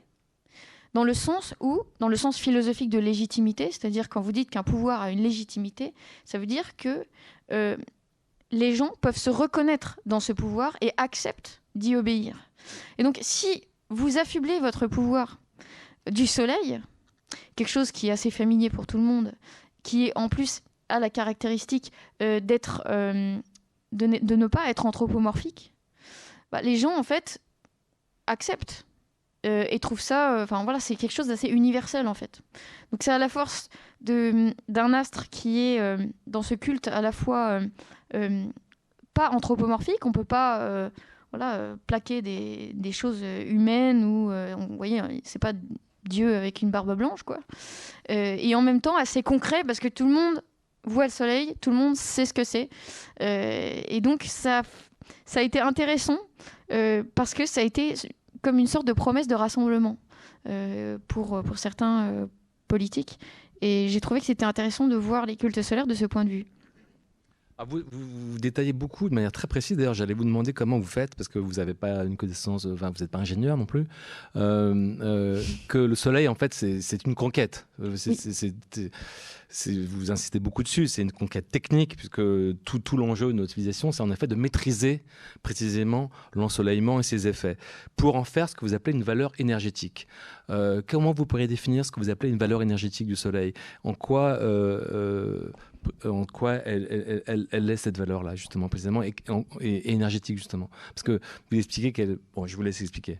[0.94, 4.64] dans le sens où, dans le sens philosophique de légitimité, c'est-à-dire quand vous dites qu'un
[4.64, 5.94] pouvoir a une légitimité,
[6.26, 7.06] ça veut dire que
[7.52, 7.78] euh,
[8.52, 12.50] les gens peuvent se reconnaître dans ce pouvoir et acceptent d'y obéir.
[12.98, 15.40] Et donc, si vous affublez votre pouvoir
[16.10, 16.82] du soleil,
[17.56, 19.34] quelque chose qui est assez familier pour tout le monde,
[19.84, 23.38] qui en plus a la caractéristique euh, d'être, euh,
[23.92, 25.74] de, ne, pas être anthropomorphique,
[26.52, 27.40] bah, les gens en fait
[28.26, 28.86] acceptent
[29.46, 32.42] euh, et trouvent ça, enfin voilà, c'est quelque chose d'assez universel en fait.
[32.92, 33.70] Donc c'est à la force
[34.02, 37.62] d'un astre qui est dans ce culte à la fois
[39.14, 40.90] pas anthropomorphique, on peut pas
[41.32, 45.54] voilà, plaquer des, des, choses humaines ou, vous voyez, c'est pas
[46.08, 47.40] Dieu avec une barbe blanche, quoi.
[48.10, 50.42] Euh, et en même temps assez concret parce que tout le monde
[50.84, 52.70] voit le soleil, tout le monde sait ce que c'est.
[53.22, 54.62] Euh, et donc ça,
[55.26, 56.20] ça a été intéressant
[56.72, 57.96] euh, parce que ça a été
[58.42, 59.98] comme une sorte de promesse de rassemblement
[61.10, 62.30] pour, pour certains
[62.70, 63.20] politiques.
[63.60, 66.30] Et j'ai trouvé que c'était intéressant de voir les cultes solaires de ce point de
[66.30, 66.46] vue.
[67.60, 69.78] Ah, vous, vous, détaillez beaucoup de manière très précise.
[69.78, 72.92] D'ailleurs, j'allais vous demander comment vous faites, parce que vous n'avez pas une connaissance, enfin,
[72.96, 73.88] vous n'êtes pas ingénieur non plus,
[74.36, 77.66] euh, euh, que le soleil, en fait, c'est une conquête.
[77.82, 77.96] Euh,
[79.88, 82.22] vous insistez beaucoup dessus, c'est une conquête technique, puisque
[82.64, 85.02] tout, tout l'enjeu de notre civilisation, c'est en effet de maîtriser
[85.42, 87.58] précisément l'ensoleillement et ses effets,
[87.96, 90.08] pour en faire ce que vous appelez une valeur énergétique.
[90.86, 93.56] comment vous pourriez définir ce que vous appelez une valeur énergétique du soleil?
[93.84, 94.38] En quoi
[96.06, 99.14] en quoi elle, elle, est cette valeur-là, justement, précisément, et,
[99.92, 101.20] énergétique, justement Parce que
[101.52, 102.20] vous expliquez qu'elle.
[102.34, 103.20] Bon, je vous laisse expliquer.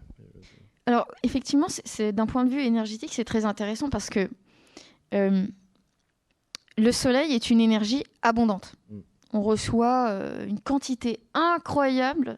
[0.88, 4.30] Alors, effectivement, c'est, d'un point de vue énergétique, c'est très intéressant parce que
[5.14, 5.46] euh,
[6.78, 8.76] le soleil est une énergie abondante.
[8.90, 9.00] Mm.
[9.34, 12.38] On reçoit euh, une quantité incroyable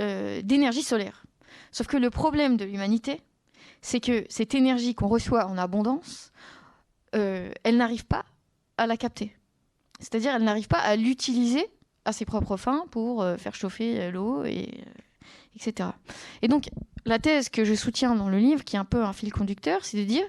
[0.00, 1.24] euh, d'énergie solaire.
[1.72, 3.20] Sauf que le problème de l'humanité,
[3.82, 6.32] c'est que cette énergie qu'on reçoit en abondance,
[7.12, 8.24] elle n'arrive pas
[8.80, 9.36] à la capter.
[10.00, 11.66] C'est-à-dire, elle n'arrive pas à l'utiliser
[12.06, 14.90] à ses propres fins pour euh, faire chauffer euh, l'eau, et, euh,
[15.54, 15.90] etc.
[16.40, 16.70] Et donc,
[17.04, 19.84] la thèse que je soutiens dans le livre, qui est un peu un fil conducteur,
[19.84, 20.24] c'est de dire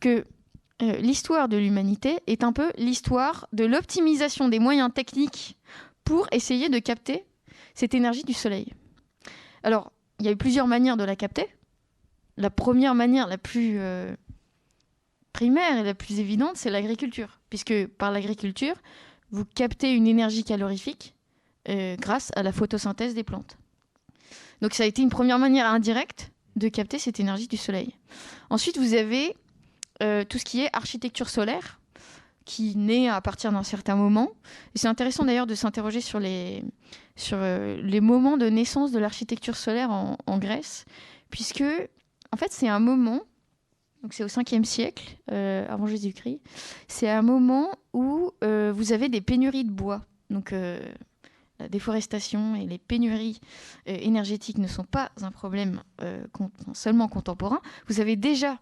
[0.00, 0.26] que
[0.80, 5.56] l'histoire de l'humanité est un peu l'histoire de l'optimisation des moyens techniques
[6.02, 7.24] pour essayer de capter
[7.74, 8.72] cette énergie du soleil.
[9.62, 11.46] Alors, il y a eu plusieurs manières de la capter.
[12.36, 13.78] La première manière, la plus
[15.34, 18.74] primaire et la plus évidente, c'est l'agriculture, puisque par l'agriculture,
[19.30, 21.14] vous captez une énergie calorifique
[21.68, 23.56] euh, grâce à la photosynthèse des plantes.
[24.60, 27.94] Donc ça a été une première manière indirecte de capter cette énergie du soleil.
[28.50, 29.36] Ensuite, vous avez
[30.02, 31.78] euh, tout ce qui est architecture solaire,
[32.44, 34.32] qui naît à partir d'un certain moment.
[34.74, 40.38] C'est intéressant d'ailleurs de s'interroger sur euh, les moments de naissance de l'architecture solaire en
[40.38, 40.86] Grèce,
[41.30, 41.62] puisque
[42.32, 43.20] en fait c'est un moment
[44.04, 46.38] donc c'est au 5e siècle euh, avant Jésus-Christ.
[46.88, 50.02] C'est un moment où euh, vous avez des pénuries de bois.
[50.28, 50.78] Donc euh,
[51.58, 53.40] la déforestation et les pénuries
[53.86, 55.82] énergétiques ne sont pas un problème
[56.74, 57.60] seulement contemporain.
[57.86, 58.58] Vous avez déjà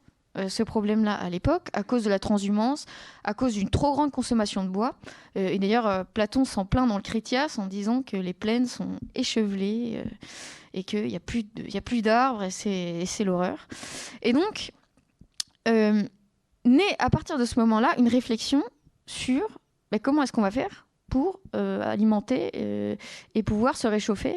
[0.46, 2.84] ce problème-là à l'époque à cause de la transhumance,
[3.24, 4.94] à cause d'une trop grande consommation de bois.
[5.34, 10.04] et d'ailleurs, Platon s'en plaint dans le Critias en disant que les plaines sont échevelées
[10.74, 12.50] et qu'il n'y a plus d'arbres et
[13.06, 13.66] c'est l'horreur.
[14.20, 14.72] Et donc,
[15.68, 16.02] euh,
[16.64, 18.62] naît à partir de ce moment-là une réflexion
[19.06, 19.58] sur
[19.90, 22.96] bah, comment est-ce qu'on va faire pour euh, alimenter euh,
[23.34, 24.34] et pouvoir se réchauffer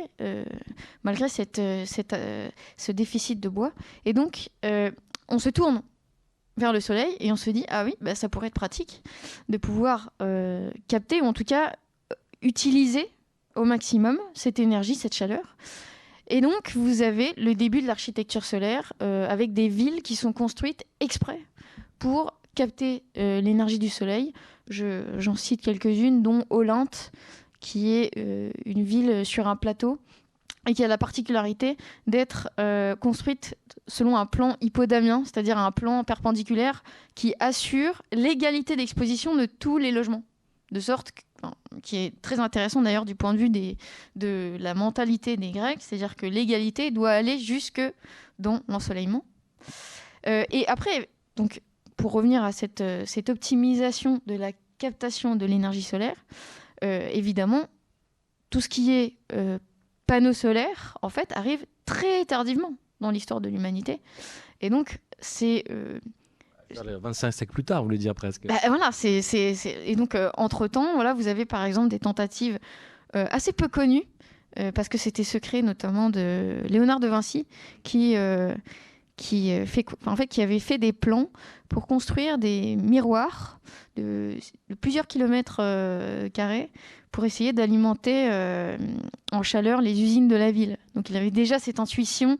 [1.03, 3.71] malgré cette, ce déficit de bois.
[4.03, 4.49] Et donc,
[5.29, 5.81] on se tourne
[6.57, 9.03] vers le soleil et on se dit, ah oui, bah, ça pourrait être pratique
[9.47, 10.11] de pouvoir
[10.87, 11.75] capter ou en tout cas
[12.41, 13.09] utiliser
[13.55, 15.55] au maximum cette énergie, cette chaleur.
[16.27, 20.33] Et donc, vous avez le début de l'architecture solaire euh, avec des villes qui sont
[20.33, 21.39] construites exprès
[21.99, 24.33] pour capter euh, l'énergie du soleil.
[24.69, 26.95] J'en cite quelques-unes, dont Olympe,
[27.59, 29.99] qui est euh, une ville sur un plateau
[30.67, 32.49] et qui a la particularité d'être
[32.99, 33.55] construite
[33.87, 36.83] selon un plan hippodamien, c'est-à-dire un plan perpendiculaire
[37.13, 40.23] qui assure l'égalité d'exposition de tous les logements.
[40.71, 41.11] De sorte
[41.83, 46.15] qui est très intéressant d'ailleurs du point de vue de la mentalité des Grecs, c'est-à-dire
[46.15, 47.81] que l'égalité doit aller jusque
[48.39, 49.23] dans l'ensoleillement.
[50.27, 51.61] Euh, et après, donc,
[51.97, 56.25] pour revenir à cette, euh, cette optimisation de la captation de l'énergie solaire,
[56.83, 57.65] euh, évidemment,
[58.49, 59.17] tout ce qui est
[60.07, 64.01] panneaux solaires, en fait, arrive très tardivement dans l'histoire de l'humanité.
[64.61, 65.65] Et donc, c'est
[66.73, 68.45] 25 siècles plus tard, vous voulez dire presque.
[68.47, 69.21] Bah, voilà, c'est,
[69.85, 72.59] et donc euh, entre-temps, voilà, vous avez par exemple des tentatives
[73.15, 74.05] euh, assez peu connues,
[74.59, 77.45] euh, parce que c'était secret notamment de Léonard de Vinci,
[77.83, 78.15] qui,
[79.15, 81.29] qui, fait, en fait, qui avait fait des plans
[81.69, 83.59] pour construire des miroirs
[83.95, 84.37] de
[84.81, 85.61] plusieurs kilomètres
[86.29, 86.71] carrés
[87.11, 88.29] pour essayer d'alimenter
[89.31, 90.77] en chaleur les usines de la ville.
[90.95, 92.39] Donc il avait déjà cette intuition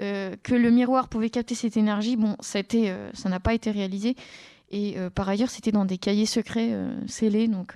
[0.00, 4.16] euh, que le miroir pouvait capter cette énergie, bon, ça euh, n'a pas été réalisé.
[4.70, 6.74] Et euh, par ailleurs, c'était dans des cahiers secrets
[7.06, 7.74] scellés, donc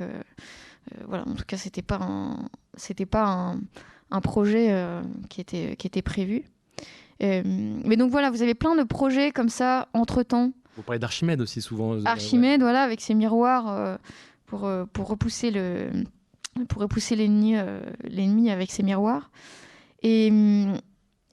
[1.07, 1.25] voilà.
[1.29, 3.55] En tout cas, c'était pas un, c'était pas
[4.11, 4.75] un, projet
[5.29, 6.45] qui était qui était prévu.
[7.21, 10.53] mais donc voilà, vous avez plein de projets comme ça entre temps.
[10.77, 12.03] Vous parlez d'Archimède aussi souvent.
[12.07, 13.99] Archimède, voilà, avec ses miroirs
[14.47, 15.91] pour pour repousser le
[16.69, 17.57] pour repousser l'ennemi
[18.05, 19.31] l'ennemi avec ses miroirs.
[20.03, 20.79] Et hum,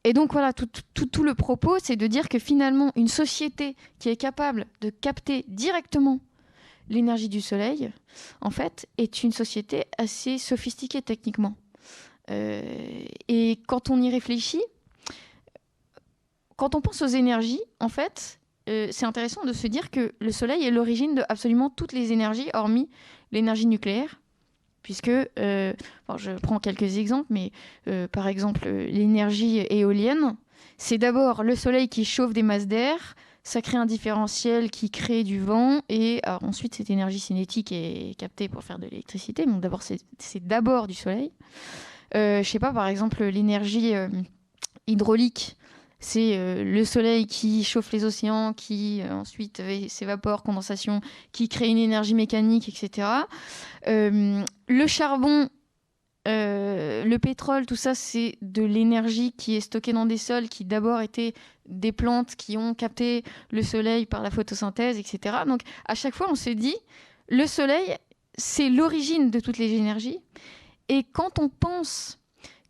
[0.04, 4.18] et donc voilà, tout, le propos, c'est de dire que finalement, une société qui est
[4.18, 6.20] capable de capter directement
[6.90, 7.92] l'énergie du soleil,
[8.42, 11.56] en fait, est une société assez sophistiquée techniquement.
[12.30, 14.64] Euh, et quand on y réfléchit,
[16.58, 18.40] quand on pense aux énergies, en fait,
[18.70, 22.12] euh, c'est intéressant de se dire que le soleil est l'origine de absolument toutes les
[22.12, 22.90] énergies, hormis
[23.32, 24.20] l'énergie nucléaire,
[24.84, 27.52] puisque, je prends quelques exemples, mais
[28.12, 30.36] par exemple, l'énergie éolienne,
[30.78, 35.24] c'est d'abord le soleil qui chauffe des masses d'air, ça crée un différentiel qui crée
[35.24, 39.46] du vent et ensuite cette énergie cinétique est captée pour faire de l'électricité.
[39.46, 41.32] Donc d'abord c'est d'abord du soleil.
[42.16, 44.08] Euh, je sais pas par exemple l'énergie euh,
[44.88, 45.58] hydraulique,
[46.04, 51.68] c'est euh, le soleil qui chauffe les océans, qui euh, ensuite s'évapore, condensation, qui crée
[51.68, 53.08] une énergie mécanique, etc.
[53.86, 55.50] le charbon
[56.26, 60.64] euh, le pétrole, tout ça, c'est de l'énergie qui est stockée dans des sols qui
[60.64, 61.34] d'abord étaient
[61.68, 65.38] des plantes qui ont capté le soleil par la photosynthèse, etc.
[65.46, 66.76] Donc à chaque fois, on se dit,
[67.28, 67.98] le soleil,
[68.38, 70.20] c'est l'origine de toutes les énergies.
[70.88, 72.20] Et quand on pense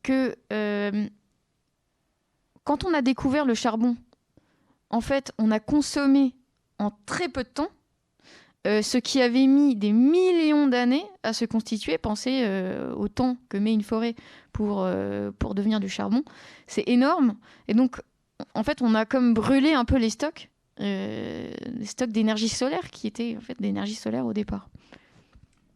[0.02, 1.08] que euh,
[2.64, 3.96] quand on a découvert le charbon,
[4.90, 6.36] en fait, on a consommé
[6.80, 7.70] en très peu de temps
[8.66, 13.36] euh, ce qui avait mis des millions d'années à se constituer, pensez euh, au temps
[13.50, 14.16] que met une forêt
[14.54, 16.24] pour, euh, pour devenir du charbon,
[16.66, 17.36] c'est énorme.
[17.68, 18.02] Et donc,
[18.54, 20.50] en fait, on a comme brûlé un peu les stocks,
[20.80, 24.70] les stocks d'énergie solaire qui étaient en fait d'énergie solaire au départ.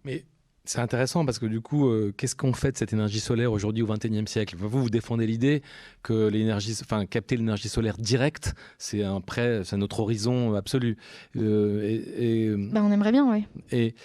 [0.06, 0.23] Mais
[0.67, 3.84] c'est intéressant parce que du coup, euh, qu'est-ce qu'on fait de cette énergie solaire aujourd'hui
[3.84, 4.56] au XXIe siècle?
[4.58, 5.63] Vous, vous défendez l'idée
[6.03, 10.97] que l'énergie, enfin, capter l'énergie solaire directe, c'est un prêt, c'est notre horizon absolu.
[11.38, 11.82] Euh,
[12.17, 13.45] et, ben, on aimerait bien, oui.
[13.71, 13.95] Et,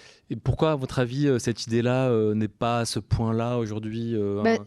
[0.43, 4.57] pourquoi, à votre avis, euh, cette idée-là n'est pas à ce point-là aujourd'hui ben,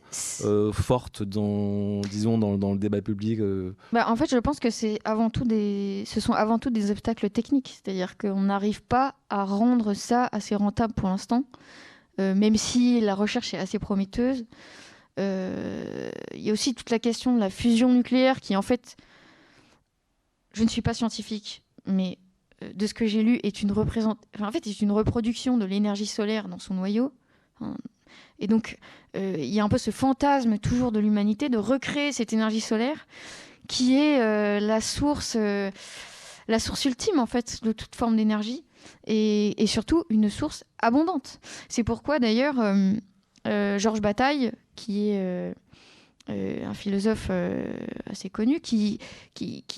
[0.73, 5.01] forte dans, disons, dans, dans, le débat public ben, En fait, je pense que c'est
[5.05, 9.45] avant tout des, ce sont avant tout des obstacles techniques, c'est-à-dire qu'on n'arrive pas à
[9.45, 11.45] rendre ça assez rentable pour l'instant.
[12.19, 14.47] Euh, même si la recherche est assez prometteuse.
[15.19, 18.97] Euh, il y a aussi toute la question de la fusion nucléaire qui, en fait,
[20.53, 22.19] je ne suis pas scientifique, mais
[22.63, 26.07] euh, de ce que j'ai lu, est une, en fait, est une reproduction de l'énergie
[26.07, 27.13] solaire dans son noyau.
[27.61, 27.77] Hein.
[28.39, 28.79] Et donc,
[29.15, 33.07] il y a un peu ce fantasme toujours de l'humanité de recréer cette énergie solaire
[33.67, 38.63] qui est la source, la source ultime en fait de toute forme d'énergie
[39.07, 41.41] et, surtout une source abondante.
[41.69, 42.93] C'est pourquoi d'ailleurs euh,
[43.47, 45.53] euh, Georges Bataille, qui est euh,
[46.29, 47.31] un philosophe
[48.11, 48.99] assez connu, qui,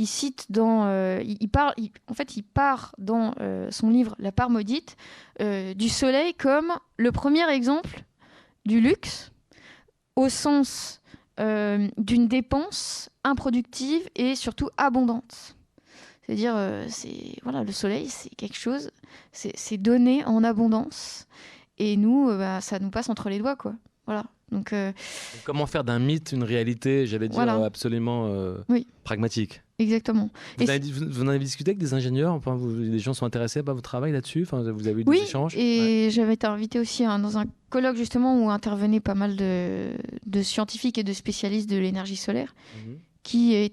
[0.06, 1.74] cite dans, il, parle,
[2.08, 3.34] en fait, il part dans
[3.70, 4.96] son livre La part maudite
[5.40, 8.02] du soleil comme le premier exemple
[8.64, 9.30] du luxe
[10.16, 11.02] au sens
[11.38, 15.57] d'une dépense improductive et surtout abondante.
[16.28, 18.90] C'est-à-dire, euh, c'est voilà, le soleil, c'est quelque chose,
[19.32, 21.26] c'est donné en abondance,
[21.78, 23.72] et nous, euh, bah, ça nous passe entre les doigts, quoi.
[24.04, 24.24] Voilà.
[24.52, 24.92] Donc, euh,
[25.44, 28.30] comment faire d'un mythe une réalité, j'allais dire absolument
[29.04, 29.62] pragmatique?
[29.78, 30.28] Exactement.
[30.58, 32.34] Vous, avez, vous, en avez discuté avec des ingénieurs?
[32.34, 34.42] Enfin, vous, Les gens sont intéressés par votre travail là-dessus?
[34.42, 35.56] Enfin, Vous avez eu des oui, échanges?
[35.56, 39.92] Et j'avais été invitée aussi hein, dans un colloque justement où intervenaient pas mal de,
[40.26, 42.98] de scientifiques et de spécialistes de l'énergie solaire, mhm.
[43.22, 43.72] qui est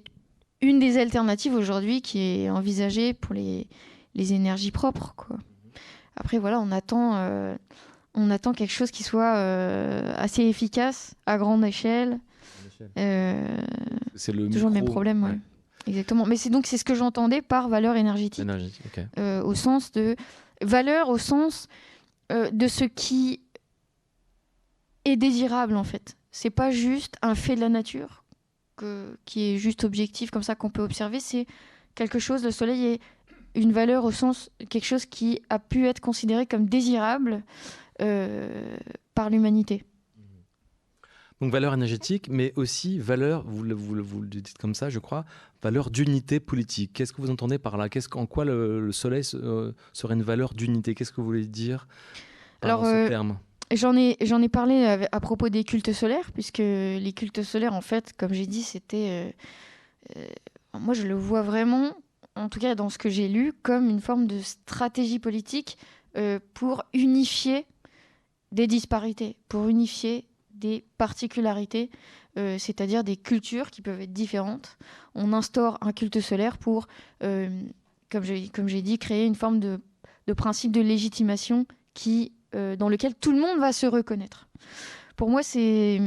[0.65, 3.67] une des alternatives aujourd'hui qui est envisagée pour les,
[4.15, 5.13] les énergies propres.
[5.15, 5.37] Quoi.
[6.15, 7.55] Après, voilà, on attend, euh,
[8.15, 12.19] on attend quelque chose qui soit euh, assez efficace, à grande échelle.
[12.97, 13.57] Euh,
[14.15, 15.39] c'est le toujours le même problème.
[15.87, 16.25] Exactement.
[16.25, 18.45] Mais c'est donc c'est ce que j'entendais par valeur énergétique.
[19.43, 20.15] au sens de
[20.61, 21.67] valeur, au sens
[22.31, 23.41] de ce qui
[25.05, 26.17] est désirable en fait.
[26.31, 28.24] C'est pas juste un fait de la nature
[29.25, 31.45] qui est juste objectif, comme ça qu'on peut observer, c'est
[31.95, 32.99] quelque chose, le soleil est
[33.55, 37.43] une valeur au sens, quelque chose qui a pu être considéré comme désirable
[38.01, 38.75] euh,
[39.13, 39.83] par l'humanité.
[41.41, 45.25] Donc valeur énergétique, mais aussi valeur, vous le, vous, le, dites comme ça, je crois,
[45.61, 46.91] valeur d'unité politique.
[46.93, 47.89] Qu'est-ce que vous entendez par là?
[47.89, 50.95] Qu'est-ce En quoi le, soleil euh, serait une valeur d'unité?
[50.95, 51.87] Qu'est-ce que vous voulez dire
[52.61, 53.37] par Alors, ce euh, terme?
[53.71, 57.81] J'en ai, j'en ai parlé à, propos des cultes solaires, puisque les cultes solaires, en
[57.81, 59.07] fait, comme j'ai dit, c'était.
[59.09, 60.27] Euh, euh,
[60.79, 61.93] moi, je le vois vraiment,
[62.35, 65.77] en tout cas dans ce que j'ai lu, comme une forme de stratégie politique
[66.15, 67.65] euh, pour unifier
[68.51, 71.89] des disparités, pour unifier des particularités,
[72.57, 74.77] c'est-à-dire des cultures qui peuvent être différentes.
[75.13, 76.87] On instaure un culte solaire pour,
[77.21, 79.81] comme j'ai, comme j'ai dit, créer une forme de,
[80.27, 82.33] de principe de légitimation qui
[82.77, 84.47] dans lequel tout le monde va se reconnaître.
[85.15, 85.99] Pour moi, c'est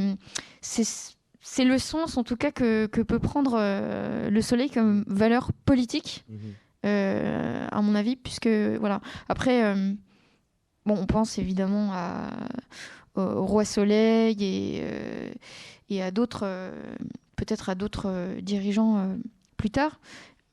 [0.61, 5.51] c'est le sens, en tout cas, que, que peut prendre euh, le soleil comme valeur
[5.65, 6.37] politique, mhm.
[6.85, 9.01] euh, à mon avis, puisque, voilà.
[9.29, 9.73] Après,
[10.85, 12.29] bon, on pense évidemment à,
[13.15, 14.83] au roi soleil et,
[15.89, 16.71] et à d'autres,
[17.35, 19.17] peut-être à d'autres dirigeants
[19.57, 19.99] plus tard,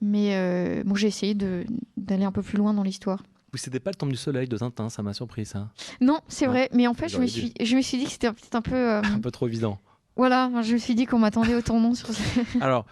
[0.00, 3.22] mais bon, j'ai essayé d'aller un peu plus loin dans l'histoire.
[3.56, 5.68] C'était pas le temps du soleil de Tintin, ça m'a surpris ça.
[6.00, 8.30] Non, c'est vrai, mais en fait, je me, suis, je me suis dit que c'était
[8.30, 8.96] peut-être un peu.
[8.96, 9.78] un peu trop évident.
[10.16, 12.08] Voilà, je me suis dit qu'on m'attendait au tournant sur
[12.62, 12.86] Alors,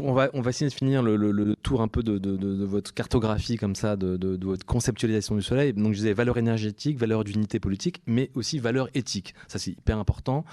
[0.00, 3.74] on va, on va essayer de finir le, tour un peu de, votre cartographie comme
[3.74, 5.72] ça, de, votre conceptualisation du soleil.
[5.72, 9.34] Donc, je disais valeur énergétique, valeur d'unité politique, mais aussi valeur éthique.
[9.48, 10.44] Ça, c'est hyper important.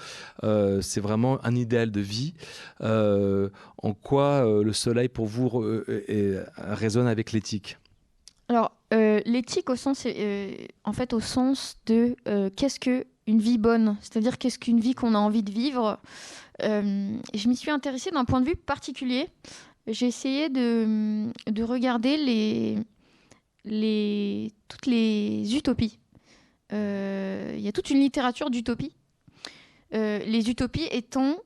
[0.42, 2.34] Euh, c'est vraiment un idéal de vie.
[2.80, 3.48] Euh,
[3.80, 5.62] en quoi euh, le soleil, pour vous,
[6.56, 7.78] résonne avec l'éthique?
[8.48, 10.06] Alors, l'éthique au sens,
[10.84, 12.16] en fait, au sens de
[12.56, 16.00] qu'est-ce que une vie bonne, c'est-à-dire qu'est-ce qu'une vie qu'on a envie de vivre?
[16.62, 19.28] Euh, je m'y suis intéressée d'un point de vue particulier.
[19.86, 22.16] J'ai essayé de, de regarder
[24.68, 25.98] toutes les utopies.
[26.72, 28.92] Euh, il y a toute une littérature d'utopies.
[29.94, 31.38] Euh, les utopies étant,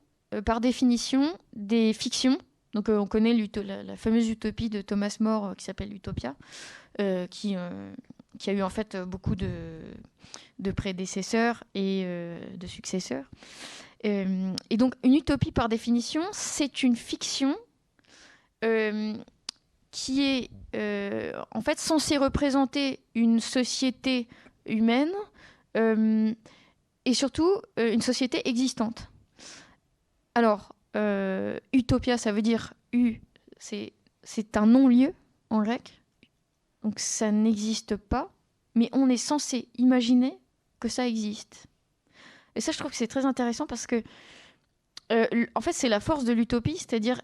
[0.45, 2.37] par définition, des fictions.
[2.73, 6.35] Donc on connaît la, fameuse utopie de Thomas More qui s'appelle Utopia,
[6.97, 7.55] qui,
[8.39, 9.51] qui a eu en fait beaucoup de
[10.71, 13.25] prédécesseurs et euh, de successeurs.
[14.05, 17.55] Euh, et donc, une utopie, par définition, c'est une fiction
[18.63, 19.13] euh,
[19.91, 20.49] qui est
[21.51, 24.27] en fait censée représenter une société
[24.65, 25.13] humaine
[25.73, 29.09] et surtout une société existante.
[30.35, 30.75] Alors,
[31.71, 33.21] utopia, ça veut dire U,
[33.57, 35.13] c'est un non-lieu
[35.49, 36.01] en grec.
[36.85, 38.29] Donc ça n'existe pas,
[38.75, 40.37] mais on est censé imaginer
[40.79, 41.65] que ça existe.
[42.53, 44.03] Et ça, je trouve que c'est très intéressant parce que,
[45.11, 47.19] euh, en fait, c'est la force de l'utopie, c'est-à-dire,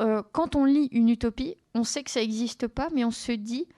[0.00, 3.30] euh, quand on lit une utopie, on sait que ça n'existe pas, mais on se
[3.30, 3.68] dit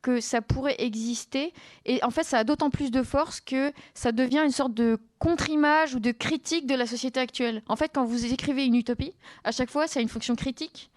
[0.00, 1.52] que ça pourrait exister.
[1.84, 4.98] Et en fait, ça a d'autant plus de force que ça devient une sorte de
[5.18, 7.62] contre-image ou de critique de la société actuelle.
[7.68, 9.12] En fait, quand vous écrivez une utopie,
[9.44, 10.90] à chaque fois, ça a une fonction critique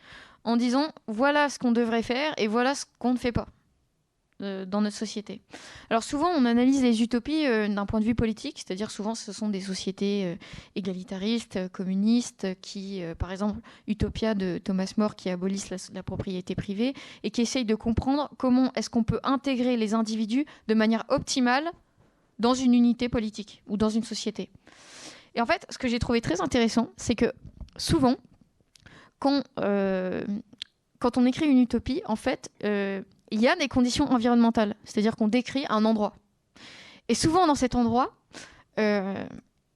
[0.45, 3.49] en disant voilà ce qu'on devrait faire et voilà ce qu'on ne fait pas.
[4.43, 5.41] Euh, dans notre société.
[5.89, 9.31] Alors souvent, on analyse les utopies euh, d'un point de vue politique, c'est-à-dire souvent ce
[9.31, 10.35] sont des sociétés euh,
[10.75, 17.31] égalitaristes, communistes, qui, par exemple, Utopia de Thomas More, qui abolissent la, propriété privée et
[17.31, 21.69] qui essayent de comprendre comment est-ce qu'on peut intégrer les individus de manière optimale
[22.39, 24.49] dans une unité politique ou dans une société.
[25.35, 27.31] Et en fait, ce que j'ai trouvé très intéressant, c'est que
[27.77, 28.15] souvent,
[29.19, 32.49] quand, quand on écrit une utopie, en fait,
[33.31, 36.13] il y a des conditions environnementales, c'est-à-dire qu'on décrit un endroit.
[37.09, 38.15] Et souvent dans cet endroit,
[38.79, 39.25] euh,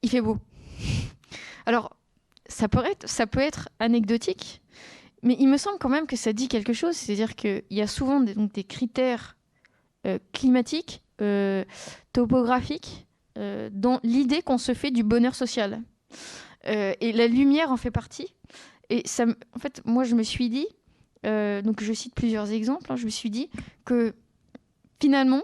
[0.02, 0.38] il fait beau.
[1.66, 1.96] Alors,
[2.48, 4.62] ça peut, être, anecdotique,
[5.22, 7.88] mais il me semble quand même que ça dit quelque chose, c'est-à-dire qu'il y a
[7.88, 9.38] souvent des critères
[10.06, 11.66] euh, climatiques, euh,
[12.14, 13.06] topographiques,
[13.72, 15.84] dans l'idée qu'on se fait du bonheur social.
[16.64, 18.34] et la lumière en fait partie.
[18.90, 20.66] Et ça, en fait, moi, je me suis dit,
[21.26, 22.96] euh, donc je cite plusieurs exemples, hein.
[22.96, 23.50] je me suis dit
[23.86, 24.14] que
[25.00, 25.42] finalement,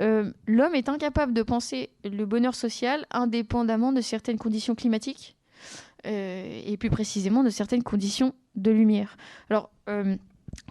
[0.00, 5.36] euh, l'homme est incapable de penser le bonheur social indépendamment de certaines conditions climatiques
[6.06, 9.16] euh, et plus précisément de certaines conditions de lumière.
[9.50, 9.70] Alors,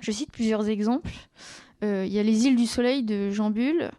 [0.02, 1.12] je cite plusieurs exemples.
[1.82, 3.92] Il y a les îles du soleil de Jean Bull.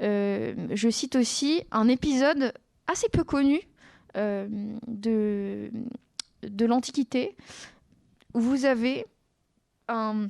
[0.00, 2.52] je cite aussi un épisode
[2.86, 3.60] assez peu connu
[4.14, 5.70] de,
[6.42, 7.36] de l'Antiquité
[8.34, 9.06] où vous avez
[9.88, 10.28] un,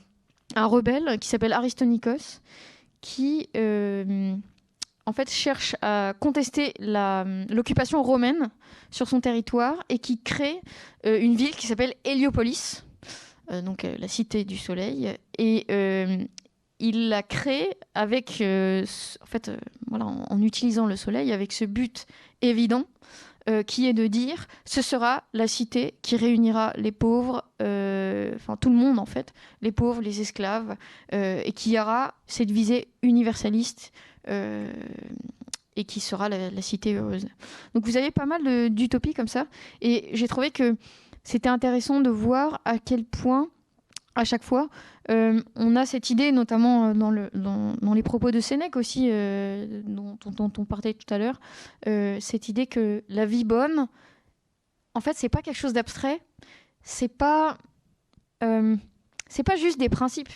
[0.56, 2.40] rebelle qui s'appelle Aristonikos,
[3.00, 4.34] qui euh,
[5.06, 8.50] en fait cherche à contester l'occupation romaine
[8.90, 10.60] sur son territoire et qui crée
[11.06, 12.84] euh, une ville qui s'appelle Héliopolis,
[13.50, 15.16] euh, donc la cité du soleil.
[15.38, 15.66] Et
[16.78, 19.50] il l'a créée avec, en fait,
[19.86, 22.06] voilà, en, utilisant le soleil, avec ce but
[22.40, 22.84] évident
[23.48, 28.56] euh, qui est de dire ce sera la cité qui réunira les pauvres, euh, enfin
[28.56, 29.32] tout le monde en fait,
[29.62, 30.76] les pauvres, les esclaves,
[31.12, 33.92] euh, et qui aura cette visée universaliste
[35.74, 37.26] et qui sera la, cité heureuse.
[37.74, 39.48] Donc vous avez pas mal d'utopies comme ça,
[39.80, 40.76] et j'ai trouvé que
[41.24, 43.48] c'était intéressant de voir à quel point
[44.14, 44.68] à chaque fois.
[45.10, 49.08] Euh, on a cette idée, notamment euh, dans, le, dans, les propos de Sénèque aussi,
[49.10, 50.18] euh, dont,
[50.58, 51.40] on parlait tout à l'heure,
[52.20, 53.88] cette idée que la vie bonne,
[54.94, 56.20] en fait, c'est pas quelque chose d'abstrait,
[56.82, 57.58] c'est pas,
[58.40, 60.32] c'est pas juste des principes.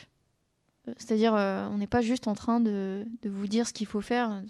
[0.99, 4.43] C'est-à-dire, on n'est pas juste en train de, de vous dire ce qu'il faut faire.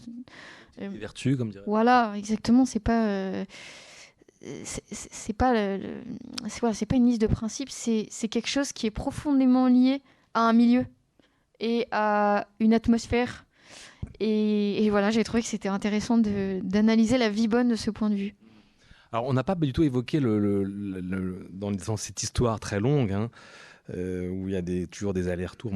[0.79, 1.65] Des vertus, comme dirait.
[1.67, 2.67] Voilà, exactement.
[2.67, 3.45] C'est pas
[4.43, 5.55] c'est pas
[6.49, 10.03] c'est pas une liste de principes, c'est quelque chose qui est profondément lié
[10.35, 10.87] à un milieu
[11.61, 13.45] et à une atmosphère.
[14.21, 18.15] Et, voilà, j'ai trouvé que c'était intéressant d'analyser la vie bonne de ce point de
[18.15, 18.35] vue.
[19.13, 23.31] Alors, on n'a pas du tout évoqué le, dans, cette histoire très longue, hein,
[23.91, 25.73] où il y a toujours des allers-retours.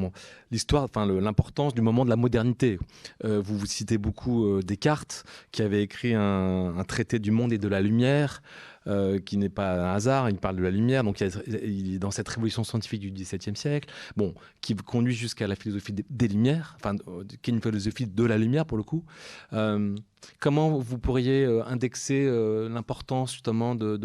[0.51, 2.79] L'histoire, enfin l'importance du moment de la modernité.
[3.23, 7.81] vous vous citez beaucoup Descartes, qui avait écrit un, traité du monde et de la
[7.81, 8.43] lumière.
[8.87, 12.11] Euh, qui n'est pas un hasard, il parle de la lumière, donc il, est dans
[12.11, 16.97] cette révolution scientifique du XVIIe siècle, bon, qui conduit jusqu'à la philosophie des, Lumières, enfin,
[17.07, 19.05] euh, qui est une philosophie de la lumière pour le coup.
[19.53, 19.95] Euh,
[20.39, 22.26] comment vous pourriez indexer
[22.70, 23.99] l'importance justement de,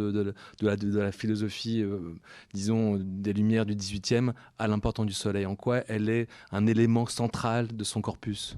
[0.61, 1.85] la, de, la, philosophie,
[2.53, 5.45] disons, des Lumières du XVIIIe à l'importance du Soleil?
[5.45, 8.57] En quoi elle est un élément central de son corpus?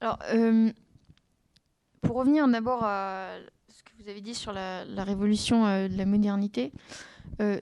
[0.00, 0.20] Alors,
[2.02, 3.30] pour revenir d'abord à
[3.98, 6.72] vous avez dit sur la, révolution euh, de la modernité.
[7.40, 7.58] Euh,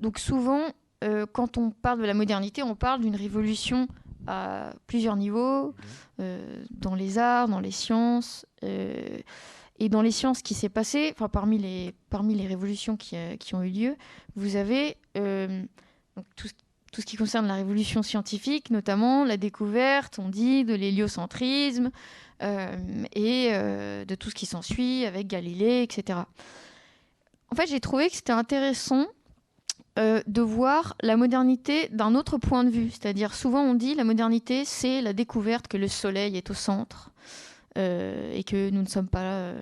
[0.00, 0.62] donc souvent,
[1.04, 3.86] euh, quand on parle de la modernité, on parle d'une révolution
[4.26, 5.74] à plusieurs niveaux,
[6.18, 6.26] mhm.
[6.70, 8.44] dans les arts, dans les sciences.
[8.62, 13.54] et dans les sciences, qui s'est passé, enfin, parmi, les, parmi les révolutions qui, qui
[13.54, 13.96] ont eu lieu,
[14.34, 16.48] vous avez donc, tout,
[16.96, 21.90] tout, ce qui concerne la révolution scientifique, notamment la découverte, on dit, de l'héliocentrisme,
[22.42, 22.74] euh,
[23.14, 26.20] et euh, de tout ce qui s'ensuit avec Galilée, etc.
[27.50, 29.04] En fait, j'ai trouvé que c'était intéressant
[29.98, 32.90] euh, de voir la modernité d'un autre point de vue.
[32.90, 37.10] C'est-à-dire, souvent on dit la modernité, c'est la découverte que le Soleil est au centre
[37.78, 39.52] et que nous ne sommes pas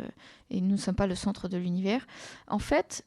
[0.49, 2.07] et nous ne sommes pas le centre de l'univers.
[2.47, 3.05] En fait,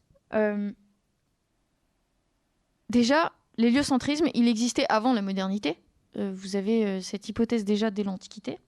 [2.89, 5.77] déjà, l'héliocentrisme, il existait avant la modernité.
[6.15, 8.59] vous avez cette hypothèse déjà dès l'Antiquité.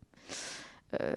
[1.00, 1.14] Euh,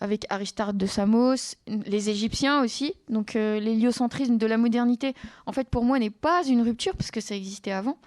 [0.00, 2.94] avec Aristarque de Samos, les Égyptiens aussi.
[3.08, 5.14] Donc euh, l'héliocentrisme de la modernité,
[5.46, 7.98] en fait, pour moi, n'est pas une rupture parce que ça existait avant.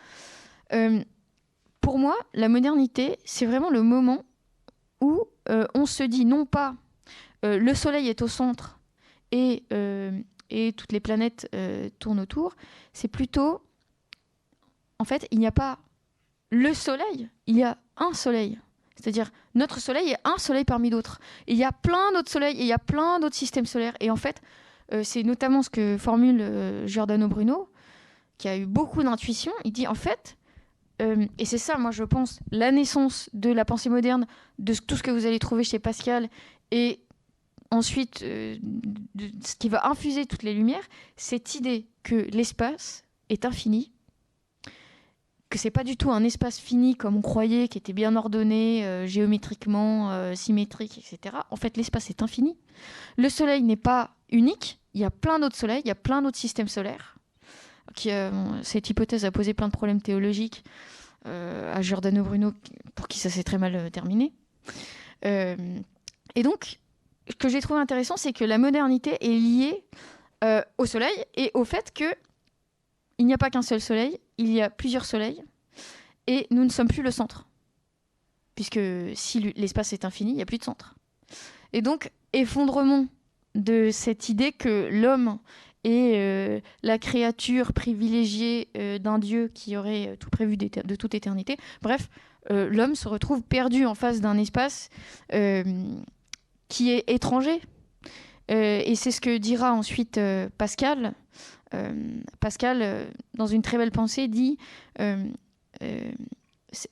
[0.72, 1.04] Euh,
[1.82, 4.24] pour moi, la modernité, c'est vraiment le moment
[5.02, 5.26] où
[5.74, 6.76] on se dit non pas
[7.42, 8.80] le Soleil est au centre
[9.32, 9.64] et,
[10.52, 11.50] et toutes les planètes
[11.98, 12.56] tournent autour,
[12.94, 13.62] c'est plutôt,
[15.00, 15.80] en fait, il n'y a pas
[16.52, 18.60] le Soleil, il y a un Soleil.
[18.96, 21.20] C'est-à-dire, notre Soleil est un Soleil parmi d'autres.
[21.48, 23.96] Il y a plein d'autres soleils et il y a plein d'autres systèmes solaires.
[24.02, 24.42] Et en fait,
[24.92, 27.70] euh, c'est notamment ce que formule euh, Giordano Bruno,
[28.38, 29.54] qui a eu beaucoup d'intuition.
[29.64, 30.38] Il dit, en fait,
[31.02, 34.28] euh, et c'est ça, moi, je pense, la naissance de la pensée moderne,
[34.58, 36.28] de tout ce que vous allez trouver chez Pascal,
[36.72, 37.00] et
[37.72, 38.60] ensuite, de
[39.46, 40.84] ce qui va infuser toutes les lumières,
[41.16, 43.94] cette idée que l'espace est infini,
[45.50, 48.86] que c'est pas du tout un espace fini comme on croyait, qui était bien ordonné
[48.86, 51.38] euh, géométriquement, euh, symétrique, etc.
[51.50, 52.58] En fait, l'espace est infini.
[53.18, 54.80] Le Soleil n'est pas unique.
[54.94, 57.16] Il y a plein d'autres soleils, il y a plein d'autres systèmes solaires.
[58.06, 58.32] Euh,
[58.62, 60.64] cette hypothèse a posé plein de problèmes théologiques
[61.26, 62.54] à Giordano Bruno,
[62.96, 64.34] pour qui ça s'est très mal terminé.
[65.22, 66.80] et donc,
[67.30, 69.84] ce que j'ai trouvé intéressant, c'est que la modernité est liée
[70.80, 72.06] au Soleil et au fait que
[73.20, 75.44] il n'y a pas qu'un seul soleil, il y a plusieurs soleils,
[76.26, 77.48] et nous ne sommes plus le centre.
[78.56, 78.80] Puisque
[79.14, 80.96] si l'espace est infini, il n'y a plus de centre.
[81.74, 83.08] Et donc, effondrement
[83.56, 85.40] de cette idée que l'homme
[85.84, 91.14] est euh, la créature privilégiée euh, d'un Dieu qui aurait euh, tout prévu de toute
[91.14, 91.58] éternité.
[91.82, 92.10] Bref,
[92.50, 94.90] l'homme se retrouve perdu en face d'un espace
[96.68, 97.62] qui est étranger.
[98.48, 100.20] et c'est ce que dira ensuite
[100.58, 101.14] Pascal
[102.40, 103.06] Pascal, euh,
[103.36, 104.58] dans une très belle pensée, dit
[105.00, 105.30] euh,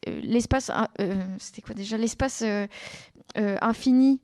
[0.08, 0.72] l'espace,
[1.40, 2.44] c'était quoi déjà L'espace
[3.36, 4.22] infini.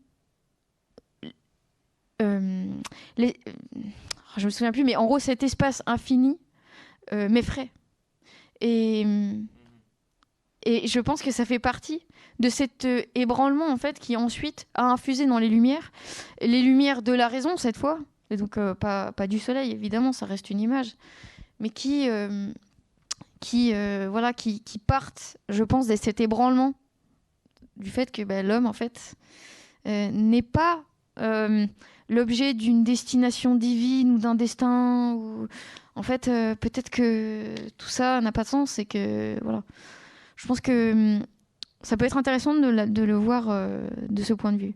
[2.19, 3.35] Les,
[4.37, 6.39] je me souviens plus, mais en gros, cet espace infini
[7.11, 7.69] m'effraie.
[8.61, 9.05] Et,
[10.65, 12.05] et je pense que ça fait partie
[12.39, 15.91] de cet ébranlement en fait qui ensuite a infusé dans les lumières,
[16.41, 17.99] les lumières de la raison cette fois,
[18.33, 20.95] et donc euh, pas, pas, du soleil, évidemment, ça reste une image,
[21.59, 22.51] mais qui, euh,
[23.39, 26.73] qui, euh, voilà, qui, qui, partent, je pense, de cet ébranlement
[27.77, 29.15] du fait que ben, l'homme, en fait,
[29.85, 30.83] n'est pas
[32.09, 35.13] l'objet d'une destination divine ou d'un destin.
[35.13, 35.47] Ou...
[35.95, 36.25] En fait,
[36.59, 39.63] peut-être que tout ça n'a pas de sens et que, voilà.
[40.35, 41.25] Je pense que hum,
[41.81, 43.47] ça peut être intéressant de, de le voir
[44.09, 44.75] de ce point de vue.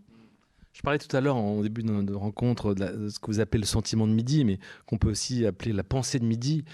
[0.77, 3.65] Je parlais tout à l'heure, en début de, rencontre, de, ce que vous appelez le
[3.65, 6.65] sentiment de midi, mais qu'on peut aussi appeler la pensée de midi.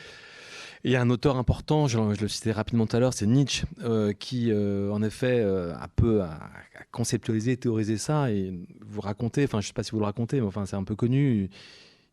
[0.84, 3.66] il y a un auteur important, je, le citais rapidement tout à l'heure, c'est Nietzsche,
[3.82, 6.38] euh, qui euh, en effet euh, a peu à,
[6.91, 8.54] conceptualiser, théoriser ça et
[8.86, 10.84] vous raconter, enfin je ne sais pas si vous le racontez, mais enfin c'est un
[10.84, 11.49] peu connu,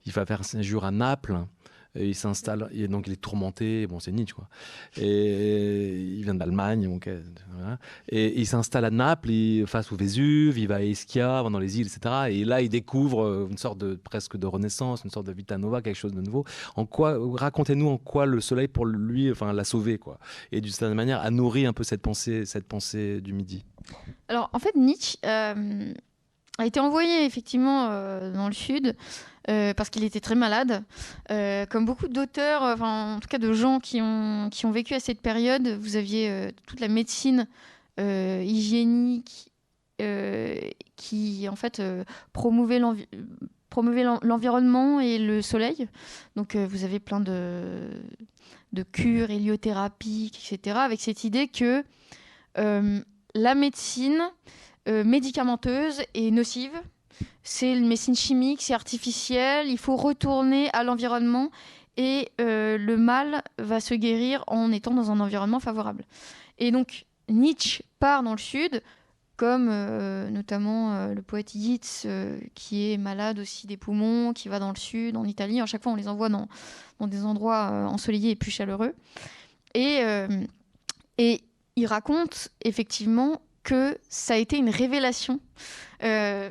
[0.07, 1.41] il va faire un jour à Naples
[1.95, 4.49] il s'installe, donc il est tourmenté, bon c'est Nietzsche quoi.
[4.97, 7.09] Et il vient d'Allemagne, donc,
[8.09, 11.89] et, il s'installe à Naples, face au Vésuve, il va à Ischia, dans les îles,
[11.89, 12.15] etc.
[12.31, 15.83] Et là il découvre une sorte de presque de renaissance, une sorte de vita nova,
[15.83, 16.45] quelque chose de nouveau.
[16.77, 20.19] En quoi, racontez-nous en quoi le soleil pour lui, enfin l'a sauvé quoi,
[20.53, 23.65] et d'une certaine manière a nourri un peu cette pensée, cette pensée du midi.
[24.29, 25.93] Alors en fait Nietzsche euh,
[26.59, 28.97] a été envoyé effectivement euh, dans le sud
[29.51, 30.83] euh, parce qu'il était très malade.
[31.31, 34.95] Euh, comme beaucoup d'auteurs, enfin, en tout cas de gens qui ont, qui ont vécu
[34.95, 37.47] à cette période, vous aviez toute la médecine
[37.99, 39.53] hygiénique
[40.97, 41.83] qui en fait
[42.33, 45.87] promouvait l'environnement et le soleil.
[46.37, 47.91] Donc vous avez plein de,
[48.73, 50.79] de cures héliothérapiques, etc.
[50.79, 51.85] avec cette idée que
[52.57, 54.23] la médecine
[54.89, 56.73] euh, médicamenteuse et nocive.
[57.43, 61.51] C'est une médecine chimique, c'est artificiel, il faut retourner à l'environnement
[61.97, 66.05] et euh, le mal va se guérir en étant dans un environnement favorable.
[66.59, 68.83] Et donc Nietzsche part dans le sud,
[69.37, 72.07] comme euh, notamment le poète Yeats,
[72.55, 75.61] qui est malade aussi des poumons, qui va dans le sud, en Italie.
[75.61, 76.47] À chaque fois, on les envoie dans,
[77.01, 78.95] des endroits ensoleillés et plus chaleureux.
[79.75, 80.03] Et,
[81.77, 85.41] il raconte effectivement que ça a été une révélation,
[86.03, 86.51] euh,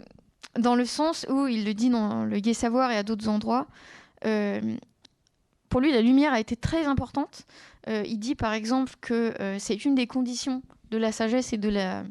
[0.61, 3.67] dans le sens où il le dit dans Le Gai Savoir et à d'autres endroits.
[4.25, 4.61] Euh,
[5.69, 7.45] pour lui, la lumière a été très importante.
[7.87, 11.69] Euh, il dit par exemple que c'est une des conditions de la sagesse et de
[11.69, 12.03] la,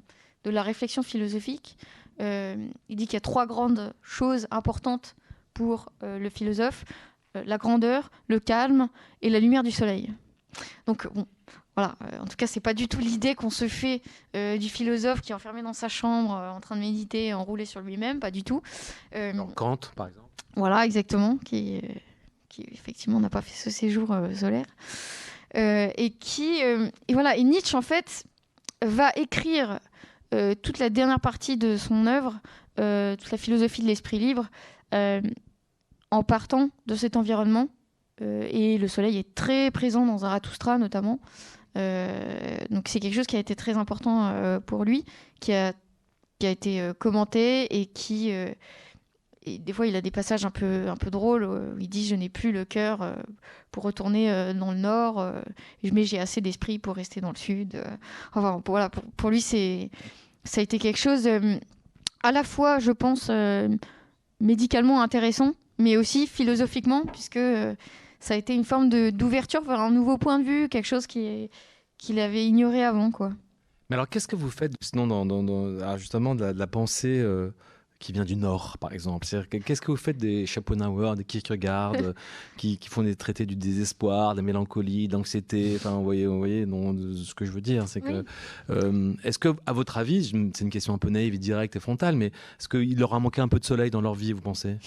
[0.44, 1.76] de la réflexion philosophique.
[2.20, 5.16] il dit qu'il y a trois grandes choses importantes
[5.55, 6.84] pour le philosophe
[7.34, 8.88] la grandeur, le calme
[9.22, 10.12] et la lumière du soleil.
[10.86, 11.26] Donc, bon,
[11.79, 14.03] voilà, euh, en tout cas, c'est pas du tout l'idée qu'on se fait
[14.35, 17.66] euh, du philosophe qui est enfermé dans sa chambre, euh, en train de méditer, enroulé
[17.66, 18.62] sur lui-même, pas du tout.
[19.55, 20.29] Kant, par exemple.
[20.57, 21.81] Voilà, exactement, qui,
[22.49, 24.66] qui effectivement n'a pas fait ce séjour solaire.
[25.55, 28.24] et qui, et voilà, et Nietzsche, en fait,
[28.85, 29.79] va écrire
[30.62, 32.41] toute la dernière partie de son œuvre,
[32.74, 34.51] toute la philosophie de l'esprit libre,
[36.11, 37.68] en partant de cet environnement.
[38.20, 41.20] et le soleil est très présent dans Zarathustra, notamment.
[41.76, 45.04] Euh, donc c'est quelque chose qui a été très important euh, pour lui,
[45.40, 45.72] qui a,
[46.38, 48.32] qui a été euh, commenté et qui
[49.46, 52.14] des fois, il a des passages un peu, un peu drôles où il dit Je
[52.14, 53.16] n'ai plus le cœur
[53.70, 55.24] pour retourner dans le nord,
[55.90, 57.82] mais j'ai assez d'esprit pour rester dans le sud.
[58.34, 59.88] Enfin, voilà, pour, pour lui, c'est,
[60.44, 61.26] ça a été quelque chose
[62.22, 63.30] à la fois, je pense,
[64.38, 67.38] médicalement intéressant, mais aussi philosophiquement, puisque
[68.20, 71.48] ça a été une forme d'ouverture vers un nouveau point de vue, quelque chose qu'il
[71.98, 73.10] qui avait ignoré avant.
[73.10, 73.32] quoi.
[73.90, 77.50] Mais alors, qu'est-ce que vous faites sinon dans, dans, ah, justement de la, pensée euh,
[77.98, 79.26] qui vient du Nord, par exemple?
[79.48, 81.94] Qu'est-ce que vous faites des Schopenhauer, des Kierkegaard,
[82.58, 85.72] qui, qui, font des traités du désespoir, de la mélancolie, d'anxiété?
[85.76, 88.24] Enfin, vous voyez, vous voyez non, ce que je veux dire, c'est que.
[88.68, 91.80] Euh, est-ce que, à votre avis, c'est une question un peu naïve et directe et
[91.80, 94.42] frontale, mais est-ce qu'il leur a manqué un peu de soleil dans leur vie, vous
[94.42, 94.76] pensez?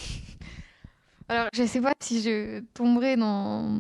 [1.32, 3.80] alors, je ne sais pas si je tomberai dans.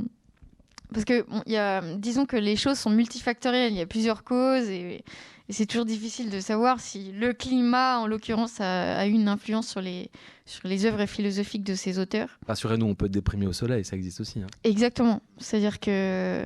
[0.93, 4.69] Parce que, y a, disons que les choses sont multifactorielles, il y a plusieurs causes
[4.69, 5.03] et,
[5.49, 9.81] c'est toujours difficile de savoir si le climat, en l'occurrence, a, eu une influence sur
[9.81, 10.09] les,
[10.45, 12.39] sur les œuvres philosophiques de ces auteurs.
[12.47, 14.39] Rassurez-nous, on peut être déprimé au soleil, ça existe aussi.
[14.39, 14.47] Hein.
[14.63, 15.21] Exactement.
[15.39, 16.45] C'est-à-dire que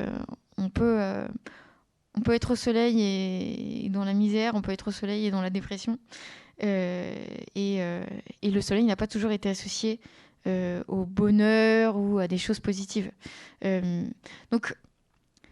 [0.58, 1.28] on peut, euh,
[2.16, 3.00] on peut être au soleil
[3.86, 6.00] et, dans la misère, on peut être au soleil et dans la dépression.
[6.64, 7.14] Euh,
[7.54, 8.04] et, euh,
[8.42, 10.00] et, le soleil n'a pas toujours été associé
[10.88, 13.12] au bonheur ou à des choses positives.
[13.64, 14.06] Euh,
[14.52, 14.76] donc,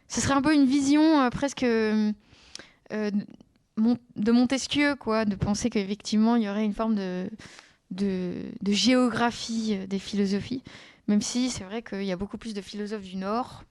[0.08, 2.06] ce serait un peu une vision euh, presque de
[4.32, 7.30] Montesquieu, quoi, de penser qu'effectivement il y aurait une forme de,
[7.92, 10.62] de, géographie des philosophies,
[11.08, 13.64] même si c'est vrai qu'il y a beaucoup plus de philosophes du Nord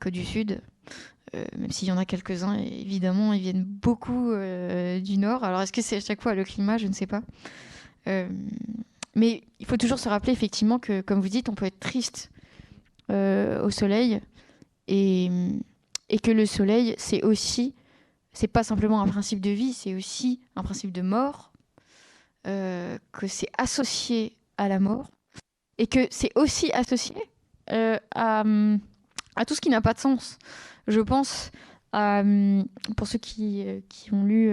[0.00, 0.62] que du Sud.
[1.34, 5.44] même s'il y en a quelques-uns, évidemment, ils viennent beaucoup du Nord.
[5.44, 6.78] Alors, est-ce que c'est à chaque fois le climat?
[6.78, 7.22] Je ne sais pas.
[9.18, 12.30] Mais il faut toujours se rappeler effectivement que, comme vous dites, on peut être triste
[13.10, 14.20] euh, au soleil
[14.86, 15.28] et,
[16.22, 17.74] que le soleil, c'est aussi,
[18.32, 21.52] c'est pas simplement un principe de vie, c'est aussi un principe de mort,
[22.46, 25.10] euh, que c'est associé à la mort
[25.78, 27.16] et que c'est aussi associé
[27.72, 28.44] euh, à,
[29.48, 30.38] tout ce qui n'a pas de sens.
[30.86, 31.50] Je pense
[31.90, 34.48] pour ceux qui, qui ont lu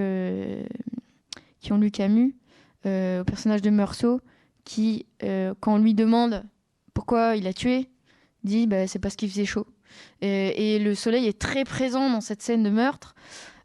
[1.60, 2.36] qui ont lu Camus,
[2.84, 4.22] au personnage de Meursault,
[4.66, 6.44] qui, euh, quand on lui demande
[6.94, 7.90] pourquoi il a tué,
[8.44, 9.68] dit bah, c'est parce qu'il faisait chaud.
[10.22, 13.16] Et, le soleil est très présent dans cette scène de meurtre.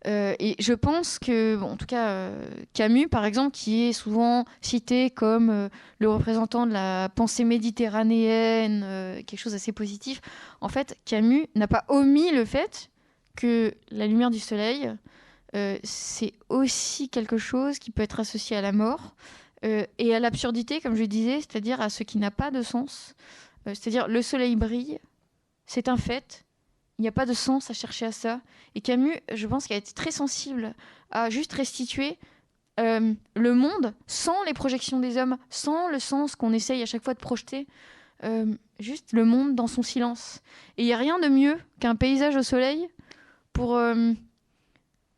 [0.06, 4.44] Euh, et je pense que, en tout cas, euh, Camus, par exemple, qui est souvent
[4.62, 10.20] cité comme euh, le représentant de la pensée méditerranéenne, quelque chose d'assez positif,
[10.60, 12.90] en fait, Camus n'a pas omis le fait
[13.36, 14.90] que la lumière du soleil,
[15.82, 19.14] c'est aussi quelque chose qui peut être associé à la mort
[19.62, 23.14] et à l'absurdité, comme je disais, c'est-à-dire à ce qui n'a pas de sens.
[23.66, 24.98] c'est-à-dire le soleil brille,
[25.66, 26.44] c'est un fait,
[27.00, 28.42] il n'y a pas de sens à chercher à ça.
[28.74, 30.74] Et Camus, je pense qu'il a été très sensible
[31.10, 32.18] à juste restituer
[32.78, 37.02] euh, le monde sans les projections des hommes, sans le sens qu'on essaye à chaque
[37.02, 37.66] fois de projeter.
[38.22, 40.42] Euh, juste le monde dans son silence.
[40.76, 42.86] Et il n'y a rien de mieux qu'un paysage au soleil
[43.54, 44.12] pour euh,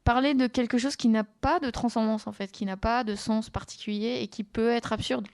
[0.04, 3.14] parler de quelque chose qui n'a pas de transcendance, en fait, qui n'a pas de
[3.14, 5.26] sens particulier et qui peut être absurde.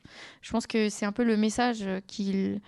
[0.43, 2.61] Je pense que c'est un peu le message qu'il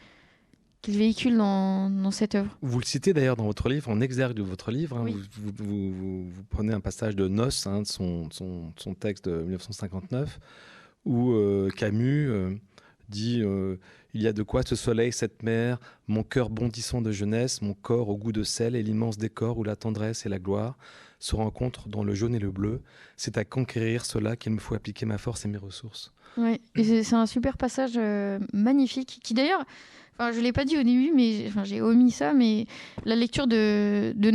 [0.82, 2.56] qu'il véhicule dans, cette œuvre.
[2.62, 4.96] Vous le citez d'ailleurs dans votre livre, en exergue de votre livre.
[4.96, 10.40] Hein, vous, prenez un passage de Nos, hein, de son, son, texte de 1959,
[11.04, 12.54] où euh, Camus euh,
[13.08, 13.76] dit euh,
[14.14, 15.78] Il y a de quoi ce soleil, cette mer,
[16.08, 19.64] mon cœur bondissant de jeunesse, mon corps au goût de sel et l'immense décor où
[19.64, 20.78] la tendresse et la gloire
[21.20, 22.82] se rencontrent dans le jaune et le bleu.
[23.16, 26.12] C'est à conquérir cela qu'il me faut appliquer ma force et mes ressources.
[26.76, 27.98] C'est un super passage
[28.52, 29.64] magnifique qui d'ailleurs
[30.30, 32.66] je ne l'ai pas dit au début, mais j'ai omis ça, mais
[33.04, 34.30] la lecture de, de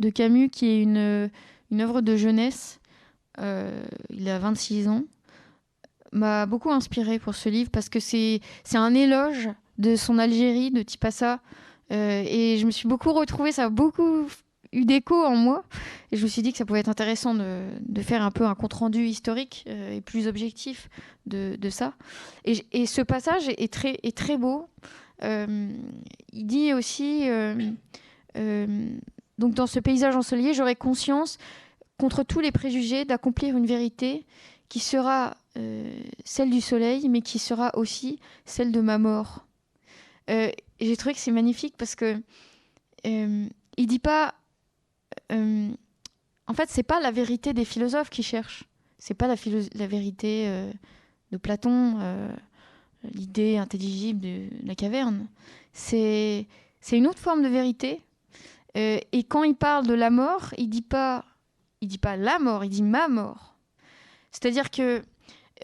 [0.00, 1.30] de Camus, qui est une,
[1.70, 2.80] une œuvre de jeunesse,
[3.38, 5.04] euh, il a 26 ans,
[6.12, 8.40] m'a beaucoup inspiré pour ce livre parce que c'est
[8.74, 9.48] un éloge
[9.78, 11.40] de son Algérie, de Tipassa.
[11.92, 14.26] Euh, et je me suis beaucoup retrouvée, ça a beaucoup
[14.74, 15.64] eu d'écho en moi.
[16.12, 18.44] Et je me suis dit que ça pouvait être intéressant de, de faire un peu
[18.44, 20.88] un compte-rendu historique euh, et plus objectif
[21.26, 21.94] de, de ça.
[22.44, 24.68] Et, et, ce passage est très, est très beau.
[25.22, 25.72] Euh,
[26.32, 27.54] il dit aussi, euh,
[28.36, 28.88] euh,
[29.38, 31.38] donc dans ce paysage ensoleillé, j'aurai conscience,
[31.98, 34.26] contre tous les préjugés, d'accomplir une vérité
[34.68, 35.34] qui sera
[36.24, 39.46] celle du soleil, mais qui sera aussi celle de ma mort.
[40.26, 42.20] J'ai trouvé que c'est magnifique parce que
[43.04, 44.34] il dit pas.
[45.30, 48.64] En fait, c'est pas la vérité des philosophes qui cherchent.
[48.98, 50.48] C'est pas la, vérité
[51.30, 51.98] de Platon
[53.12, 55.28] l'idée intelligible de la caverne.
[55.72, 56.46] C'est
[56.92, 58.00] une autre forme de vérité.
[58.76, 61.24] Euh, et quand il parle de la mort, il dit pas
[61.80, 63.54] il dit pas la mort, il dit ma mort.
[64.30, 65.02] C'est-à-dire que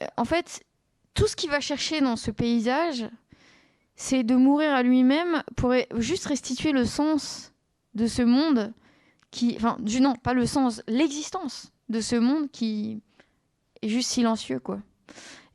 [0.02, 0.62] euh, en fait,
[1.14, 3.08] tout ce qu'il va chercher dans ce paysage,
[3.96, 7.52] c'est de mourir à lui-même pour juste restituer le sens
[7.94, 8.72] de ce monde
[9.30, 13.00] qui enfin du non, pas le sens, l'existence de ce monde qui
[13.82, 14.80] est juste silencieux quoi.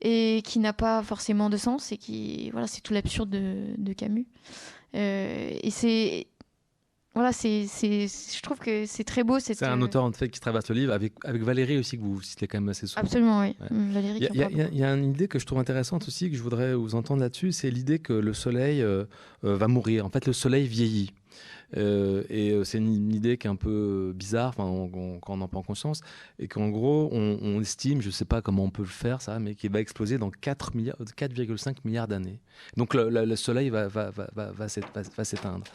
[0.01, 4.28] Et qui n'a pas forcément de sens et qui voilà c'est tout l'absurde de, Camus.
[4.93, 6.28] Euh, et c'est
[7.15, 10.67] voilà c'est je trouve que c'est très beau c'est un auteur en fait qui traverse
[10.67, 13.01] le livre avec avec Valérie aussi que vous citez quand même assez souvent.
[13.01, 13.55] Absolument oui.
[13.71, 16.93] Valérie il y, a une idée que je trouve intéressante aussi que je voudrais vous
[16.93, 19.05] entendre là-dessus c'est l'idée que le soleil euh,
[19.45, 20.05] euh, va mourir.
[20.05, 21.11] En fait le soleil vieillit.
[21.11, 21.24] euh,
[21.74, 26.01] et euh, c'est une, idée qui est un peu bizarre quand on en prend conscience.
[26.39, 29.39] Et qu'en gros, on, estime, je ne sais pas comment on peut le faire, ça,
[29.39, 32.39] mais qu'il va exploser dans 4,5 milliards, 4 milliards d'années.
[32.78, 35.66] Donc le, Soleil va, va, va, va s'éteindre.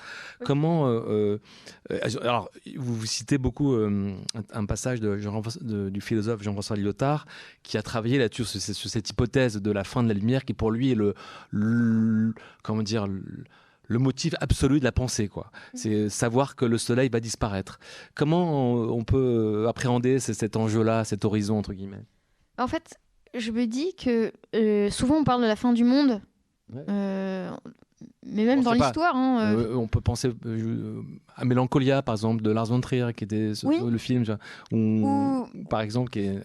[0.45, 0.89] Comment.
[0.89, 1.39] Euh,
[2.23, 7.27] alors, vous, vous, citez beaucoup un, passage de, du philosophe Jean-François Lyotard
[7.63, 10.71] qui a travaillé là-dessus, sur, cette hypothèse de la fin de la lumière qui, pour
[10.71, 11.15] lui, est le.
[11.51, 12.33] le
[12.63, 13.07] comment dire
[13.91, 15.51] le motif absolu de la pensée, quoi.
[15.75, 15.77] Mm.
[15.77, 17.81] C'est savoir que le soleil va disparaître.
[18.15, 22.05] Comment on, peut appréhender cet enjeu-là, cet horizon, entre guillemets?
[22.57, 22.97] En fait,
[23.37, 26.21] je me dis que euh, souvent on parle de la fin du monde.
[26.89, 27.51] Euh,
[28.25, 29.17] mais même dans l'histoire.
[29.17, 29.75] Hein, euh.
[29.75, 30.31] on peut penser
[31.35, 34.25] à Mélancolia, par exemple, de Lars von Trier, qui était le film,
[34.71, 35.47] ou...
[35.69, 36.41] par exemple, qui est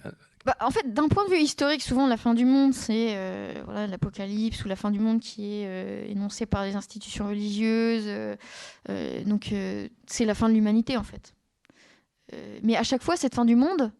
[0.45, 3.87] bah, en fait, d'un point de vue historique, souvent la fin du monde, c'est euh,
[3.87, 8.05] l'apocalypse ou la fin du monde qui est euh, énoncée par les institutions religieuses.
[8.07, 9.51] Euh, donc,
[10.05, 11.33] c'est la fin de l'humanité, en fait.
[12.61, 13.91] mais à chaque fois, cette fin du monde,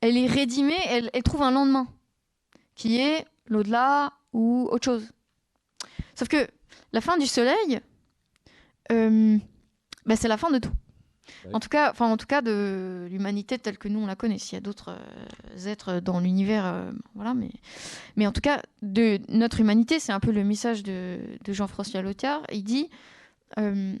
[0.00, 1.86] elle est rédimée, elle, trouve un lendemain,
[2.74, 5.12] qui est l'au-delà ou autre chose.
[6.16, 6.48] Sauf que
[6.92, 7.80] la fin du soleil,
[8.90, 10.72] bah, c'est la fin de tout.
[11.52, 14.38] En tout cas, enfin en tout cas de l'humanité telle que nous on la connaît.
[14.38, 17.50] S'il y a d'autres euh, êtres dans l'univers, euh, voilà, mais
[18.16, 21.18] mais en tout cas de notre humanité, c'est un peu le message de,
[21.48, 22.42] Jean-François Lothar.
[22.52, 22.88] Il dit
[23.58, 23.94] euh,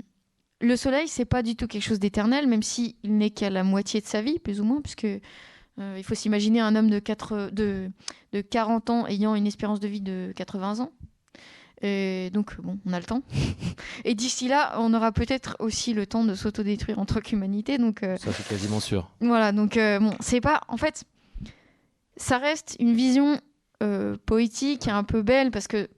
[0.60, 4.00] le Soleil, c'est pas du tout quelque chose d'éternel, même s'il n'est qu'à la moitié
[4.00, 5.06] de sa vie, plus ou moins, puisque
[5.78, 7.90] il faut s'imaginer un homme de, 4, de,
[8.32, 10.90] de 40 ans ayant une espérance de vie de 80 ans.
[11.82, 13.22] Et donc, bon, on a le temps.
[14.04, 17.78] Et d'ici là, on aura peut-être aussi le temps de s'autodétruire en tant qu'humanité.
[17.78, 19.10] Donc, Ça, c'est quasiment sûr.
[19.20, 20.62] Voilà, donc, bon, c'est pas.
[20.68, 21.04] En fait,
[22.16, 23.40] ça reste une vision
[24.24, 25.88] poétique et un peu belle parce que,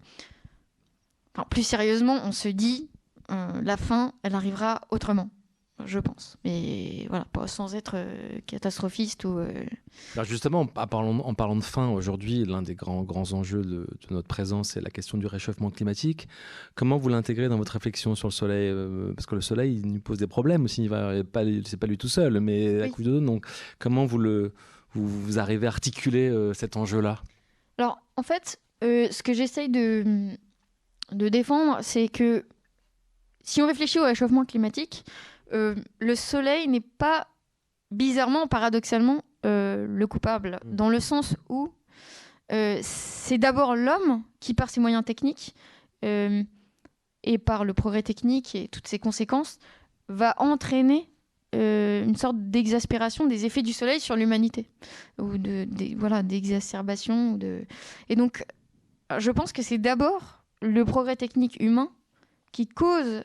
[1.51, 2.91] plus sérieusement, on se dit,
[3.29, 5.31] la fin, elle arrivera autrement
[5.85, 6.37] je pense.
[6.45, 9.39] Mais voilà, sans être euh, catastrophiste ou.
[9.39, 9.65] Euh,
[10.15, 13.87] Alors justement, en parlant, en parlant de fin, aujourd'hui, l'un des grands, grands enjeux de,
[14.11, 16.29] notre présence, c'est la question du réchauffement climatique.
[16.75, 19.93] Comment vous l'intégrez dans votre réflexion sur le Soleil euh, Parce que le Soleil, il
[19.93, 20.83] nous pose des problèmes aussi.
[20.83, 23.47] Il va pas, c'est pas lui tout seul, mais la couche de Donc,
[23.79, 24.53] comment vous le,
[24.95, 27.23] vous, vous arrivez à articuler cet enjeu-là?
[27.79, 30.37] Alors, en fait, ce que j'essaye de,
[31.13, 32.45] de défendre, c'est que
[33.43, 35.05] si on réfléchit au réchauffement climatique,
[35.53, 37.29] euh, le soleil n'est pas,
[37.91, 40.75] bizarrement, paradoxalement, euh, le coupable, mm.
[40.75, 41.71] dans le sens où
[42.53, 45.55] euh, c'est d'abord l'homme qui, par ses moyens techniques
[46.03, 49.59] et par le progrès technique et toutes ses conséquences,
[50.09, 51.11] va entraîner
[51.53, 54.71] une sorte d'exaspération des effets du soleil sur l'humanité
[55.19, 57.65] ou de, voilà d'exacerbation de
[58.09, 58.45] et donc
[59.19, 61.91] je pense que c'est d'abord le progrès technique humain
[62.53, 63.25] qui cause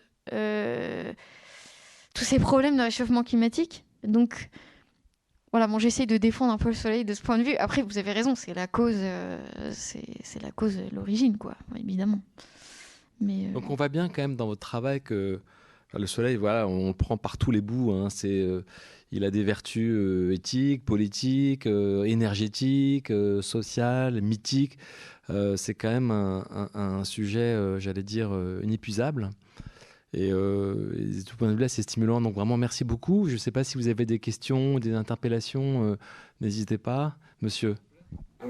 [2.13, 3.83] tous ces problèmes de réchauffement climatique.
[4.03, 4.49] Donc,
[5.53, 7.55] voilà, bon, j'essaie de défendre un peu le soleil de ce point de vue.
[7.57, 9.37] Après, vous avez raison, c'est la cause, euh,
[9.71, 12.21] c'est la cause, l'origine, quoi, évidemment.
[13.21, 15.39] Mais, euh, Donc, on voit bien quand même dans votre travail que
[15.93, 17.91] le soleil, voilà, on le prend par tous les bouts.
[17.91, 18.65] Hein, c'est, euh,
[19.11, 24.79] il a des vertus éthiques, politiques, énergétiques, sociales, mythiques.
[25.55, 29.29] c'est quand même un sujet, j'allais dire, inépuisable.
[30.13, 32.21] Et, euh, et, tout point de vue là, c'est stimulant.
[32.21, 33.27] Donc vraiment, merci beaucoup.
[33.27, 35.91] Je ne sais pas si vous avez des questions, des interpellations.
[35.91, 35.95] Euh,
[36.39, 37.75] n'hésitez pas, monsieur.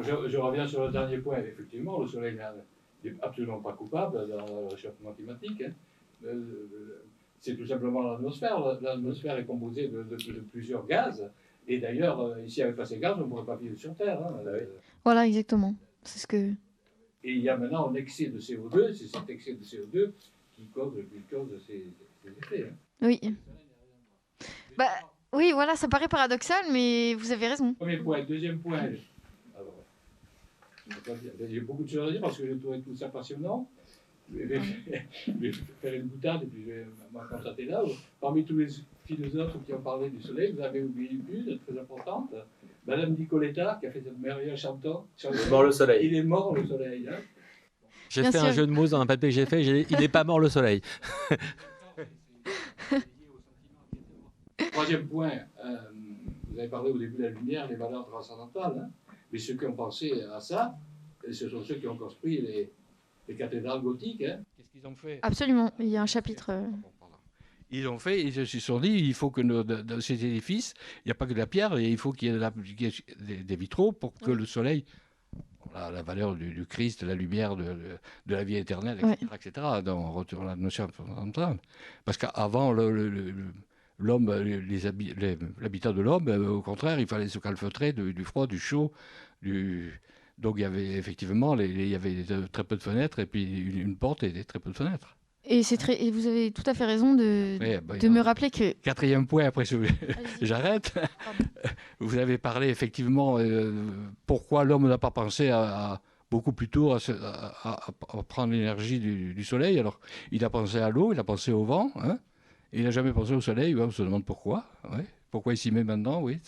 [0.01, 1.37] Je, reviens sur le dernier point.
[1.39, 2.37] Effectivement, le soleil
[3.03, 5.61] n'est absolument pas coupable dans le réchauffement climatique.
[5.61, 5.71] Hein.
[6.25, 7.03] Euh,
[7.39, 8.59] c'est tout simplement l'atmosphère.
[8.81, 10.03] L'atmosphère est composée de,
[10.51, 11.29] plusieurs gaz.
[11.65, 14.21] Et d'ailleurs, ici, avec pas ces gaz, on ne pourrait pas vivre sur Terre.
[14.21, 14.35] Hein.
[14.45, 14.51] Ah
[15.05, 15.75] voilà, exactement.
[16.01, 16.51] C'est ce que.
[17.25, 18.93] Et il y a maintenant un excès de CO2.
[18.93, 20.11] C'est cet excès de CO2
[20.55, 20.93] qui cause,
[21.65, 21.91] ces,
[22.25, 22.69] effets.
[22.69, 22.75] Hein.
[23.01, 23.19] Oui.
[24.77, 24.89] Bah,
[25.33, 27.73] oui, voilà, ça paraît paradoxal, mais vous avez raison.
[27.73, 28.23] Premier point.
[28.23, 28.89] Deuxième point.
[31.49, 33.69] J'ai beaucoup de choses à dire parce que j'ai trouvé tout ça passionnant.
[34.31, 34.59] Je vais,
[35.81, 37.83] faire une boutade et puis je vais m'en constater là.
[38.19, 38.67] Parmi tous les
[39.05, 42.33] philosophes qui ont parlé du soleil, vous avez oublié une très importante.
[42.85, 45.05] Madame Nicoletta, qui a fait cette merveilleuse chanson.
[45.23, 46.05] Il est mort le soleil.
[46.05, 47.07] Il est mort le soleil.
[47.07, 47.19] Hein.
[48.13, 49.63] J'ai fait un jeu de mots dans un papier que j'ai fait.
[49.63, 50.81] Il n'est pas mort le soleil.
[54.71, 55.31] Troisième point,
[55.65, 55.77] euh,
[56.49, 58.77] vous avez parlé au début de la lumière, les valeurs transcendantales.
[58.77, 58.91] Hein.
[59.31, 60.77] mais ceux qui ont pensé à ça,
[61.31, 62.71] ce sont ceux qui ont construit les,
[63.35, 64.21] cathédrales gothiques.
[64.21, 64.43] Hein.
[64.55, 65.19] Qu'est-ce qu'ils ont fait?
[65.23, 66.51] Absolument, il y a un chapitre.
[66.51, 66.67] Euh,
[67.71, 71.11] ils ont fait, ils se sont dit, il faut que dans ces édifices, il n'y
[71.11, 74.29] a pas que de la pierre, il faut qu'il y ait des, vitraux pour que
[74.29, 74.85] le soleil
[75.73, 80.45] la, valeur du, Christ, la lumière de, la vie éternelle, etc., etc., dans Retour à
[80.45, 80.89] la notion
[82.05, 84.31] Parce qu'avant, l'homme,
[85.59, 88.91] l'habitat de l'homme, euh, au contraire, il fallait se calfeutrer du, froid, du chaud,
[89.41, 89.99] du...
[90.39, 93.95] Donc il y avait effectivement il y avait très peu de fenêtres et puis une,
[93.95, 95.15] porte et très peu de fenêtres.
[95.45, 98.49] Et, c'est très, et vous avez tout à fait raison de, bah, de me rappeler
[98.49, 98.71] que...
[98.81, 99.65] Quatrième point, après
[100.41, 100.93] j'arrête.
[101.99, 103.73] vous avez parlé effectivement euh,
[104.25, 109.77] pourquoi l'homme n'a pas pensé à, beaucoup plus tôt à, prendre l'énergie du, soleil.
[109.79, 109.99] Alors,
[110.31, 112.17] il a pensé à l'eau, il a pensé au vent, hein,
[112.71, 113.75] il n'a jamais pensé au soleil.
[113.75, 114.65] on se demande pourquoi.
[115.29, 116.39] Pourquoi il s'y met maintenant Oui,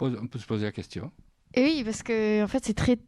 [0.00, 1.10] on peut se poser la question.
[1.54, 2.98] Et oui, parce que en fait, c'est très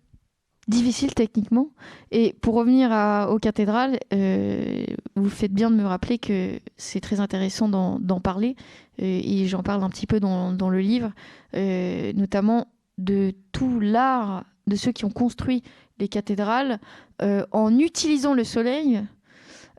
[0.69, 1.71] difficile techniquement.
[2.11, 2.91] Et pour revenir
[3.31, 4.85] aux cathédrales, euh,
[5.17, 8.57] vous faites bien de me rappeler que c'est très intéressant d'en parler.
[9.01, 11.13] Euh, et j'en parle un petit peu dans, le livre,
[11.55, 15.63] euh, notamment de tout l'art de ceux qui ont construit
[15.99, 16.81] les cathédrales
[17.21, 19.03] en utilisant le soleil.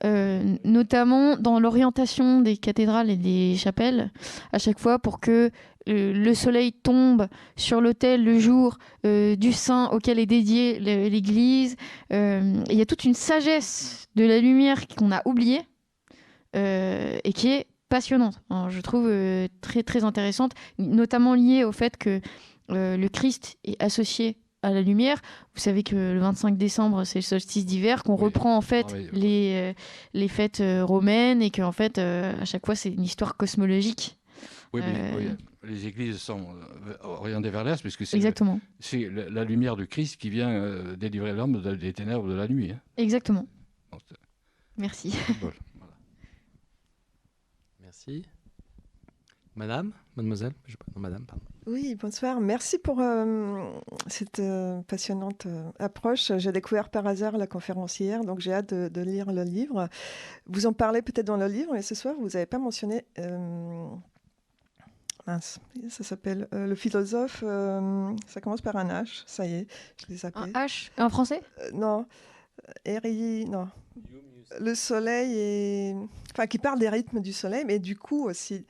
[0.03, 4.11] Notamment dans l'orientation des cathédrales et des chapelles,
[4.51, 5.51] à chaque fois pour que
[5.87, 11.75] euh, le soleil tombe sur l'autel le jour euh, du saint auquel est dédiée l'Église.
[12.11, 15.61] Euh, il y a toute une sagesse de la lumière qu'on a oubliée
[16.57, 18.39] et qui est passionnante.
[18.69, 19.11] je trouve
[19.59, 22.21] très très intéressante, notamment liée au fait que
[22.69, 25.21] le Christ est associé à la lumière.
[25.53, 28.97] Vous savez que le 25 décembre, c'est le solstice d'hiver, qu'on reprend en fait ah
[29.13, 29.73] les,
[30.13, 34.17] les fêtes romaines et qu'en fait, à chaque fois, c'est une histoire cosmologique.
[34.73, 36.47] Oui, mais, les églises sont
[36.87, 38.59] euh, orientées vers l'Est, puisque c'est Exactement.
[38.79, 42.71] c'est la lumière du Christ qui vient euh, délivrer l'homme des ténèbres de la nuit.
[42.71, 42.81] Hein.
[42.97, 43.47] Exactement.
[44.77, 45.13] Merci.
[45.39, 45.55] Voilà.
[47.81, 48.25] Merci.
[49.55, 51.45] Madame Mademoiselle Je non, Madame, pardon.
[51.67, 52.39] Oui, bonsoir.
[52.39, 53.71] Merci pour euh,
[54.05, 56.31] cette euh, passionnante euh, approche.
[56.37, 59.89] J'ai découvert par hasard la conférencière, donc j'ai hâte de, de lire le livre.
[60.45, 63.05] Vous en parlez peut-être dans le livre, mais ce soir, vous n'avez pas mentionné.
[63.17, 63.87] euh,
[65.25, 65.59] mince,
[65.89, 67.43] ça s'appelle euh, Le philosophe.
[67.43, 69.67] euh, ça commence par un H, ça y est,
[70.07, 70.47] je l'ai Un.
[70.51, 71.41] H en français?
[71.61, 72.05] Euh, non,
[72.85, 73.67] Eri, non.
[74.59, 75.95] Le soleil est.
[76.31, 78.67] Enfin, qui parle des rythmes du soleil, mais du coup aussi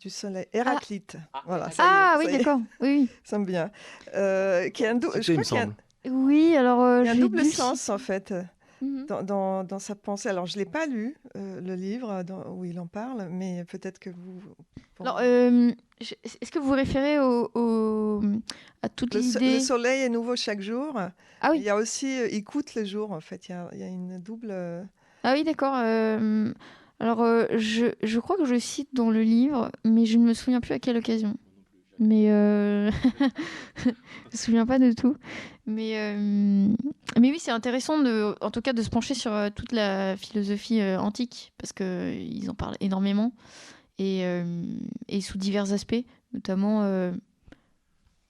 [0.00, 0.46] du soleil.
[0.52, 1.16] Héraclite.
[1.46, 2.60] voilà, ça y est, Ah ça oui, d'accord.
[2.80, 3.70] Oui, ça me vient.
[4.14, 5.68] Euh, qui a un dou- je crois qu'il a
[6.10, 6.54] oui.
[6.56, 8.32] Alors euh, il y a un double dû- sens en fait
[8.82, 9.06] Mhm.
[9.06, 10.28] dans, dans, dans sa pensée.
[10.28, 13.64] Alors je ne l'ai pas lu, euh, le livre dans- où il en parle, mais
[13.64, 14.42] peut-être que vous...
[15.00, 15.70] Alors, euh,
[16.00, 18.22] est-ce que vous vous référez au, au-
[18.82, 20.94] à toute so- l'idée le soleil est nouveau chaque jour.
[21.40, 21.58] Ah oui.
[21.58, 23.48] Il y a aussi euh, il coûte le jour en fait.
[23.48, 24.48] Il y a, il y a une double...
[24.50, 24.82] euh,
[25.24, 25.74] Ah oui, d'accord.
[25.78, 26.52] euh,
[26.98, 30.60] alors, euh, je, crois que je cite dans le livre, mais je ne me souviens
[30.60, 31.36] plus à quelle occasion.
[31.98, 32.90] Mais euh...
[33.84, 35.16] je me souviens pas de tout.
[35.66, 36.68] Mais, euh,
[37.20, 40.82] mais oui, c'est intéressant de, en tout cas de se pencher sur toute la philosophie
[40.82, 43.32] antique, parce qu'ils en parlent énormément,
[43.98, 44.24] et,
[45.20, 47.12] sous divers aspects, notamment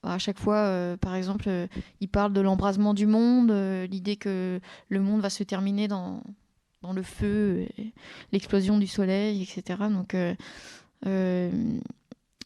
[0.03, 1.67] à chaque fois, par exemple, euh,
[2.01, 3.51] ils parlent de l'embrasement du monde,
[3.89, 4.59] l'idée que
[4.89, 6.23] le monde va se terminer dans,
[6.81, 7.65] dans le feu,
[8.31, 9.79] l'explosion du soleil, etc.
[9.89, 10.35] Donc, euh,
[11.05, 11.51] euh,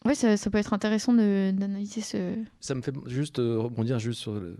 [0.04, 2.34] ouais, ça, ça peut être intéressant d'analyser ce.
[2.60, 4.56] Ça me fait juste euh, rebondir juste sur le.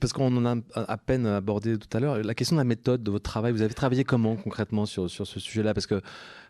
[0.00, 3.02] Parce qu'on en a à peine abordé tout à l'heure, la question de la méthode
[3.02, 5.74] de votre travail, vous avez travaillé comment concrètement sur, sur ce sujet-là?
[5.74, 6.00] Parce que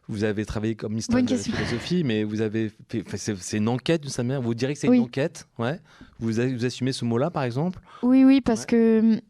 [0.08, 2.70] vous avez travaillé comme Bonne de la philosophie, mais vous avez
[3.16, 4.42] c'est, une enquête d'une certaine manière.
[4.42, 4.98] Vous direz que c'est Oui.
[4.98, 5.80] une enquête, ouais.
[6.18, 7.80] Vous, vous assumez ce mot-là, par exemple?
[8.02, 8.66] Oui, oui, parce Ouais.
[8.66, 9.20] que,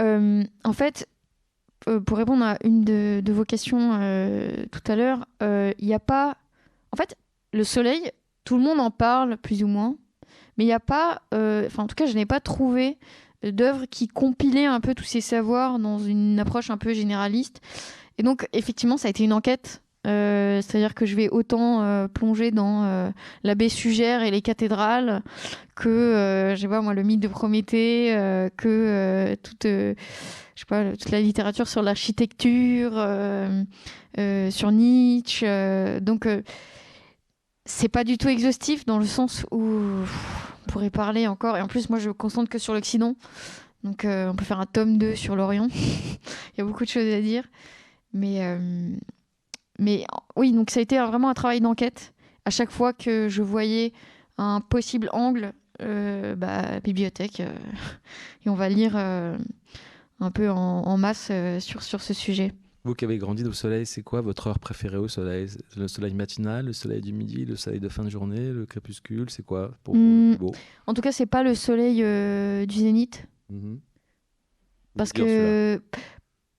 [0.00, 1.06] euh, en fait,
[1.84, 6.00] pour répondre à une de, vos questions euh, tout à l'heure, euh, il n'y a
[6.00, 6.36] pas.
[6.92, 7.16] En fait,
[7.52, 8.10] le soleil,
[8.44, 9.96] tout le monde en parle plus ou moins,
[10.56, 11.22] mais il n'y a pas.
[11.34, 12.98] euh, Enfin, en tout cas, je n'ai pas trouvé
[13.42, 17.60] d'œuvre qui compilait un peu tous ces savoirs dans une approche un peu généraliste.
[18.18, 19.81] Et donc, effectivement, ça a été une enquête.
[20.06, 23.10] Euh, C'est-à-dire que je vais autant euh, plonger dans euh,
[23.44, 25.22] l'abbé Sugère et les cathédrales
[25.76, 28.14] que, euh, je sais pas moi, le mythe de Prométhée,
[28.56, 29.94] que toute, je
[30.56, 32.92] sais pas, toute la littérature sur l'architecture,
[34.50, 35.46] sur Nietzsche.
[36.00, 36.28] donc,
[37.64, 41.56] c'est pas du tout exhaustif dans le sens où on pourrait parler encore.
[41.56, 43.14] Et en plus, moi, je me concentre que sur l'Occident.
[43.84, 45.68] Donc, on peut faire un tome 2 sur l'Orient.
[45.74, 47.44] Il y a beaucoup de choses à dire.
[48.12, 48.40] Mais,
[49.82, 50.04] mais
[50.36, 52.12] oui, donc ça a été vraiment un travail d'enquête.
[52.44, 53.92] À chaque fois que je voyais
[54.38, 57.52] un possible angle, euh, bah, bibliothèque, euh,
[58.46, 59.36] et on va lire euh,
[60.20, 61.30] un peu en, en masse
[61.60, 62.52] sur, sur ce sujet.
[62.84, 65.46] Vous qui avez grandi au soleil, c'est quoi votre heure préférée au soleil?
[65.76, 69.30] Le soleil matinal, le soleil du midi, le soleil de fin de journée, le crépuscule
[69.30, 70.30] C'est quoi pour vous le Hmm.
[70.30, 70.52] plus beau?
[70.88, 71.98] En tout cas, c'est pas le soleil
[72.66, 73.78] du zénith, Mhm.
[74.96, 75.80] parce que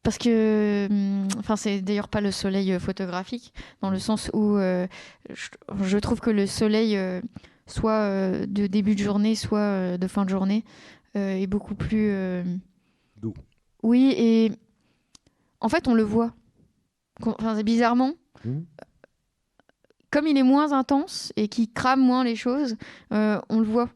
[0.04, 4.56] parce que hum, enfin c'est d'ailleurs pas le soleil euh, photographique dans le sens où
[4.58, 4.86] euh,
[5.30, 5.50] je,
[5.84, 7.22] je trouve que le soleil euh,
[7.68, 10.64] soit euh, de début de journée soit de fin de journée
[11.16, 12.12] est beaucoup plus
[13.22, 13.34] Doux.
[13.84, 14.52] oui et
[15.62, 16.34] en fait on le voit
[17.22, 18.14] enfin c'est bizarrement
[18.46, 18.66] Mhm.
[20.12, 22.76] comme il est moins intense et qui crame moins les choses
[23.12, 23.90] on le voit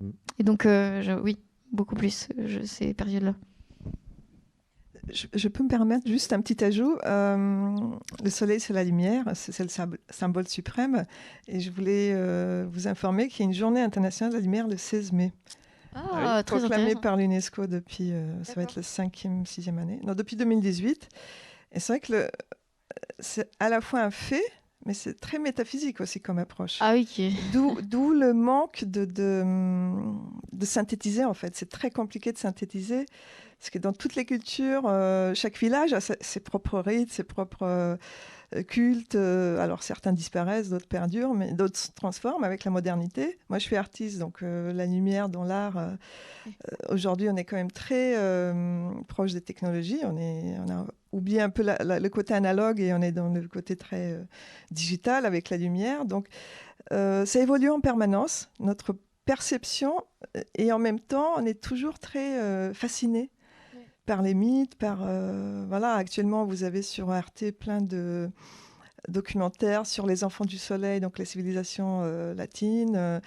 [0.00, 0.12] Mhm.
[0.40, 1.38] et donc je- oui
[1.72, 3.34] beaucoup plus je, ces périodes là
[5.12, 6.98] Je, je peux me permettre juste un petit ajout.
[7.04, 7.76] Euh,
[8.22, 11.04] le soleil, c'est la lumière, c'est le symbole, suprême.
[11.46, 14.66] Et je voulais euh, vous informer qu'il y a une journée internationale de la lumière
[14.66, 15.32] le 16 mai,
[15.94, 20.14] ah très proclamée par l'UNESCO depuis, euh, ça va être la cinquième, sixième année, non,
[20.14, 21.08] depuis 2018.
[21.72, 22.30] Et c'est vrai que
[23.18, 24.44] c'est à la fois un fait,
[24.86, 26.78] mais c'est très métaphysique aussi comme approche.
[26.80, 29.42] ah oui est- D'où le manque de, de,
[30.52, 31.54] de synthétiser, en fait.
[31.56, 33.04] C'est très compliqué de synthétiser.
[33.58, 37.24] Parce que dans toutes les cultures, euh, chaque village a ses, ses propres rites, ses
[37.24, 37.96] propres euh,
[38.66, 39.14] cultes.
[39.14, 43.38] euh, alors certains disparaissent, d'autres perdurent, mais d'autres se transforment avec la modernité.
[43.48, 45.90] Moi, je suis artiste, donc euh, la lumière dans l'art, euh,
[46.46, 46.50] euh,
[46.90, 50.00] aujourd'hui, on est quand même très euh, proche des technologies.
[50.04, 53.12] On, est, on a oublié un peu la- la- le côté analogue et on est
[53.12, 54.22] dans le côté très euh,
[54.70, 56.04] digital avec la lumière.
[56.04, 56.28] Donc,
[56.92, 60.02] euh, ça évolue en permanence, notre perception,
[60.36, 63.30] euh, et en même temps, on est toujours très euh, fasciné.
[64.06, 65.00] Par les mythes, par...
[65.02, 68.30] euh, voilà, actuellement, vous avez sur Arte plein de
[69.08, 72.94] documentaires sur les enfants du soleil, donc les civilisations euh, latines.
[72.96, 73.20] euh,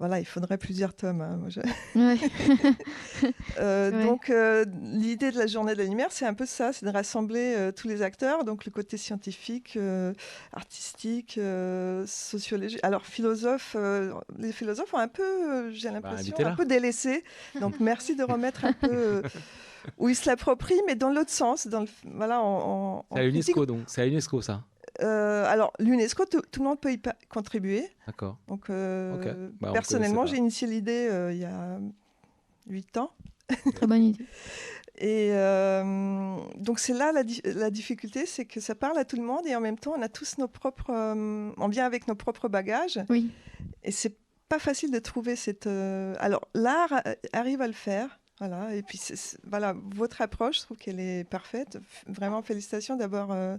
[0.00, 1.20] voilà, il faudrait plusieurs tomes.
[1.20, 1.60] hein, moi, je-
[1.98, 2.16] Ouais.
[3.58, 4.04] Euh, Ouais.
[4.06, 6.90] Donc, euh, l'idée de la journée de la lumière, c'est un peu ça, c'est de
[6.90, 10.12] rassembler euh, tous les acteurs, donc le côté scientifique, euh,
[10.52, 12.80] artistique, euh, sociologique.
[12.82, 16.52] Alors, philosophes, euh, les philosophes ont un peu, euh, j'ai l'impression, invitez-la.
[16.52, 17.22] un peu délaissé.
[17.60, 19.22] Donc, merci de remettre un peu euh,
[19.98, 23.20] où ils se l'approprient, mais dans l'autre sens, dans le, voilà, en, en- en C'est
[23.20, 23.80] à l'UNESCO donc.
[23.86, 24.62] C'est à l'UNESCO ça.
[25.02, 27.88] Euh, alors, l'UNESCO, tout tout le monde peut y contribuer.
[28.06, 28.36] D'accord.
[28.48, 29.48] Donc, euh.
[29.60, 31.78] Bah, on personnellement, j'ai initié l'idée euh, il y a
[32.68, 33.10] huit ans.
[33.74, 34.24] Très bonne idée.
[35.02, 39.16] Et euh, donc c'est là la, di- la difficulté, c'est que ça parle à tout
[39.16, 42.06] le monde et en même temps on a tous nos propres, euh, on vient avec
[42.06, 43.30] nos propres bagages Oui.
[43.82, 44.14] et c'est
[44.50, 45.66] pas facile de trouver cette.
[45.66, 47.02] euh, Alors l'art
[47.32, 48.74] arrive à le faire, voilà.
[48.74, 48.98] Et puis
[49.46, 51.78] voilà votre approche, je trouve qu'elle est parfaite.
[52.08, 53.30] Vraiment félicitations d'abord.
[53.32, 53.56] euh,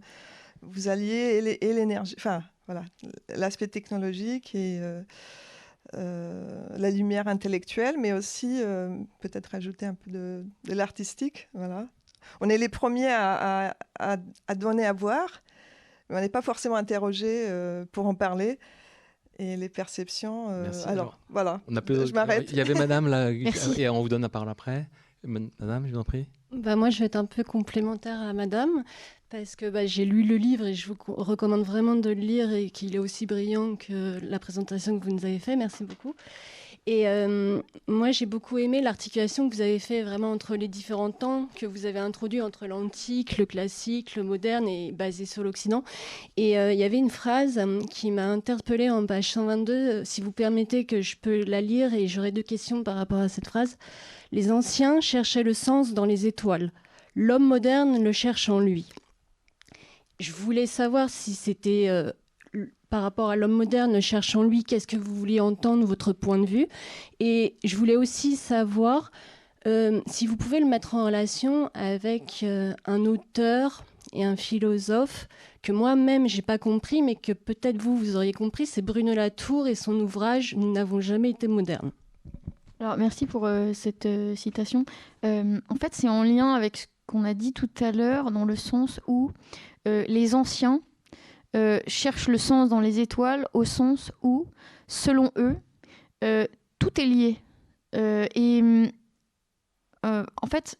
[0.64, 2.84] vous alliez et l'é- et l'énergie, enfin voilà,
[3.30, 5.02] l'aspect technologique et euh,
[5.96, 8.62] euh, la lumière intellectuelle, mais aussi
[9.22, 11.50] peut-être ajouter un peu de, l'artistique.
[11.54, 11.88] Voilà.
[12.42, 15.42] On est les premiers à, à- donner à voir,
[16.10, 17.48] mais on n'est pas forcément interrogé
[17.92, 18.60] pour en parler.
[19.40, 20.50] Et les perceptions.
[20.52, 21.20] euh, Merci, alors, alors.
[21.30, 21.62] voilà.
[21.68, 22.50] On a plus- Je m'arrête.
[22.52, 23.82] Il y avait Madame là, Merci.
[23.82, 24.88] et on vous donne la parole après.
[25.24, 26.28] Madame, je vous en prie.
[26.52, 28.84] Bah, moi, je vais être un peu complémentaire à madame,
[29.30, 32.16] parce que bah, j'ai lu le livre et je vous co- recommande vraiment de le
[32.22, 35.56] lire et qu'il est aussi brillant que la présentation que vous nous avez fait.
[35.56, 36.14] Merci beaucoup.
[36.88, 41.12] Et euh, moi, j'ai beaucoup aimé l'articulation que vous avez fait vraiment entre les différents
[41.12, 45.84] temps que vous avez introduit entre l'antique, le classique, le moderne et basé sur l'Occident.
[46.38, 49.74] Et euh, il y avait une phrase euh, qui m'a interpellée en page 122.
[49.74, 53.20] euh, Si vous permettez que je peux la lire et j'aurai deux questions par rapport
[53.20, 53.78] à cette phrase.
[54.32, 56.72] Les anciens cherchaient le sens dans les étoiles.
[57.14, 58.90] L'homme moderne le cherche en lui.
[60.20, 61.90] Je voulais savoir si c'était
[62.92, 63.98] par rapport à l'homme moderne
[64.36, 66.68] en lui, qu'est-ce que vous vouliez entendre, votre point de vue.
[67.22, 69.12] Et je voulais aussi savoir
[69.66, 75.30] euh, si vous pouvez le mettre en relation avec euh, un auteur et un philosophe
[75.62, 79.68] que moi-même j'ai pas compris, mais que peut-être vous vous auriez compris, c'est Bruno Latour
[79.68, 81.92] et son ouvrage Nous n'avons jamais été modernes.
[82.82, 84.84] Alors, merci pour euh, cette citation.
[85.24, 88.58] En fait, c'est en lien avec ce qu'on a dit tout à l'heure, dans le
[88.58, 89.32] sens où
[89.86, 90.82] les anciens
[91.56, 94.48] euh, cherchent le sens dans les étoiles, au sens où,
[94.88, 95.58] selon eux,
[96.24, 96.46] euh,
[96.80, 97.40] tout est lié.
[97.96, 98.62] Euh, et
[100.06, 100.78] euh, en fait,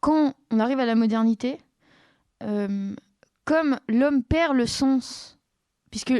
[0.00, 1.58] quand on arrive à la modernité,
[3.44, 5.38] comme l'homme perd le sens,
[5.90, 6.14] puisque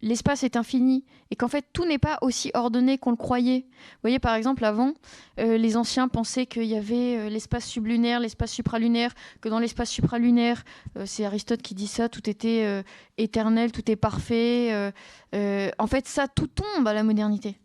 [0.00, 3.66] l'espace est infini, et qu'en fait tout n'est pas aussi ordonné qu'on le croyait.
[3.68, 4.94] Vous voyez par exemple avant,
[5.38, 9.90] euh, les anciens pensaient qu'il y avait euh, l'espace sublunaire, l'espace supralunaire, que dans l'espace
[9.90, 10.64] supralunaire,
[10.96, 12.82] euh, c'est Aristote qui dit ça, tout était
[13.18, 14.92] éternel, tout est parfait.
[15.32, 17.58] en fait ça, tout tombe à la modernité.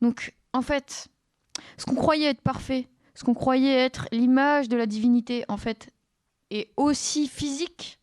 [0.00, 1.08] Donc en fait,
[1.76, 5.90] ce qu'on croyait être parfait, ce qu'on croyait être l'image de la divinité, en fait,
[6.50, 7.98] est aussi physique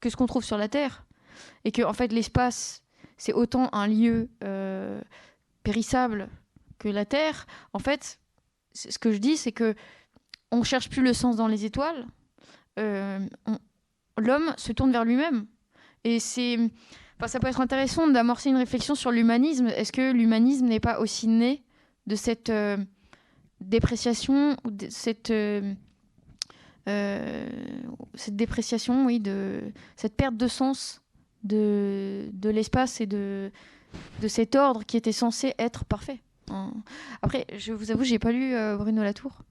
[0.00, 1.06] que ce qu'on trouve sur la Terre.
[1.64, 2.81] Et que en fait l'espace
[3.22, 5.00] c'est autant un lieu euh,
[5.62, 6.28] périssable
[6.80, 7.46] que la Terre.
[7.72, 8.18] En fait,
[8.74, 9.76] ce que je dis, c'est que
[10.50, 12.08] on cherche plus le sens dans les étoiles.
[12.80, 13.20] Euh,
[14.18, 15.46] L'homme se tourne vers lui-même.
[16.02, 16.58] Et c'est,
[17.16, 19.68] enfin, ça peut être intéressant d'amorcer une réflexion sur l'humanisme.
[19.68, 21.62] Est-ce que l'humanisme n'est pas aussi né
[22.08, 22.76] de cette euh,
[23.60, 24.56] dépréciation
[24.88, 25.32] cette
[26.84, 29.60] cette dépréciation, oui, de
[29.94, 31.02] cette perte de sens
[31.44, 33.50] de, de l'espace et de,
[34.20, 36.20] de cet ordre qui était censé être parfait.
[36.50, 36.72] Hein.
[37.22, 39.42] Après, je vous avoue, j'ai pas lu euh, Bruno Latour,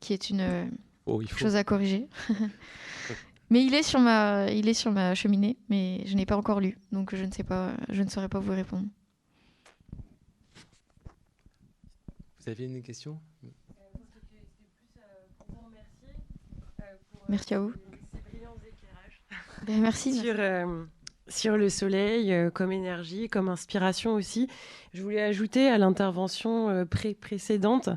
[0.00, 0.64] qui est une euh,
[1.06, 2.08] Oh, chose à corriger.
[3.50, 6.60] mais il est sur ma, il est sur ma cheminée, mais je n'ai pas encore
[6.60, 8.86] lu, donc je ne sais pas, je ne saurais pas vous répondre.
[12.38, 13.18] Vous aviez une question?
[17.28, 17.72] Merci à vous.
[19.66, 20.14] Ben, merci.
[20.20, 20.84] sur, euh,
[21.30, 24.48] sur le soleil euh, comme énergie, comme inspiration aussi.
[24.92, 27.88] Je voulais ajouter à l'intervention euh, pré- précédente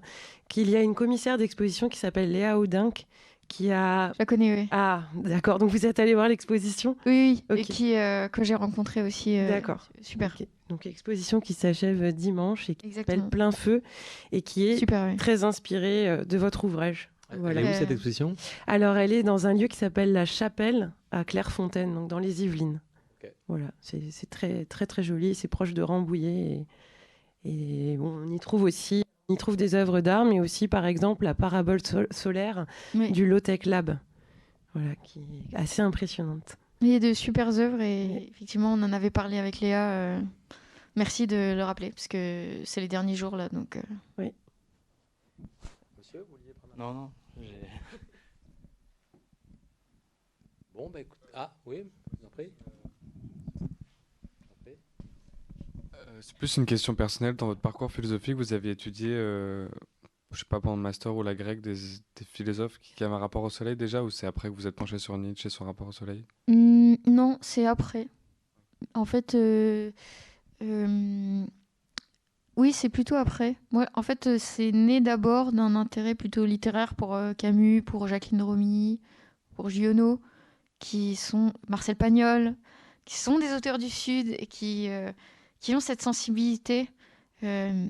[0.47, 3.05] qu'il y a une commissaire d'exposition qui s'appelle Léa Audinck
[3.49, 4.13] qui a...
[4.13, 4.67] Je la connais, oui.
[4.71, 5.59] Ah, d'accord.
[5.59, 6.95] Donc vous êtes allé voir l'exposition?
[7.05, 9.37] Oui, oui, et qui, euh, que j'ai rencontré aussi.
[9.37, 9.89] euh, D'accord.
[10.01, 10.37] Super.
[10.69, 13.21] Donc exposition qui s'achève dimanche et qui s'appelle.
[13.29, 13.83] Plein Feu
[14.31, 15.17] et qui est Super, oui.
[15.17, 17.09] très inspirée euh, de votre ouvrage.
[17.37, 17.61] Voilà.
[17.61, 18.35] Elle est où cette exposition?
[18.67, 22.43] Alors, elle est dans un lieu qui s'appelle la Chapelle à Clairefontaine, donc dans les
[22.43, 22.79] Yvelines.
[23.47, 25.35] Voilà, c'est très très très joli.
[25.35, 26.65] C'est proche de Rambouillet
[27.45, 30.67] et, et bon, on y trouve aussi, on y trouve des œuvres d'art, mais aussi
[30.67, 33.11] par exemple la parabole sol- solaire Oui.
[33.11, 33.97] du Low Tech Lab,
[34.73, 36.57] voilà, qui est assez impressionnante.
[36.81, 39.91] Il y a de super œuvres et effectivement, on en avait parlé avec Léa.
[39.91, 40.21] euh,
[40.95, 43.47] merci de le rappeler, parce que c'est les derniers jours là.
[43.49, 43.77] Donc,
[44.17, 44.33] Oui.
[45.97, 47.11] Monsieur, vous vouliez prendre Non, non.
[50.73, 51.19] Bon, bah écoute.
[51.33, 51.83] Ah, oui,
[52.19, 52.51] vous en prie.
[56.07, 57.35] Euh, c'est plus une question personnelle.
[57.35, 59.67] Dans votre parcours philosophique, vous avez étudié, euh,
[60.31, 61.75] je sais pas, pendant le master ou la grecque, des,
[62.25, 64.75] philosophes qui, qui avaient un rapport au soleil déjà, ou c'est après que vous êtes
[64.75, 66.25] penché sur Nietzsche et son rapport au soleil?
[66.47, 68.07] Hmm, non, c'est après.
[68.93, 69.91] En fait, euh,
[70.61, 71.45] euh,
[72.55, 73.57] oui, c'est plutôt après.
[73.93, 79.01] En fait, c'est né d'abord d'un intérêt plutôt littéraire pour euh, Camus, pour Jacqueline Romilly,
[79.55, 80.21] pour Giono,
[80.79, 82.55] qui sont Marcel Pagnol,
[83.03, 84.87] qui sont des auteurs du Sud et qui,
[85.63, 86.89] qui ont cette sensibilité.
[87.43, 87.87] Euh,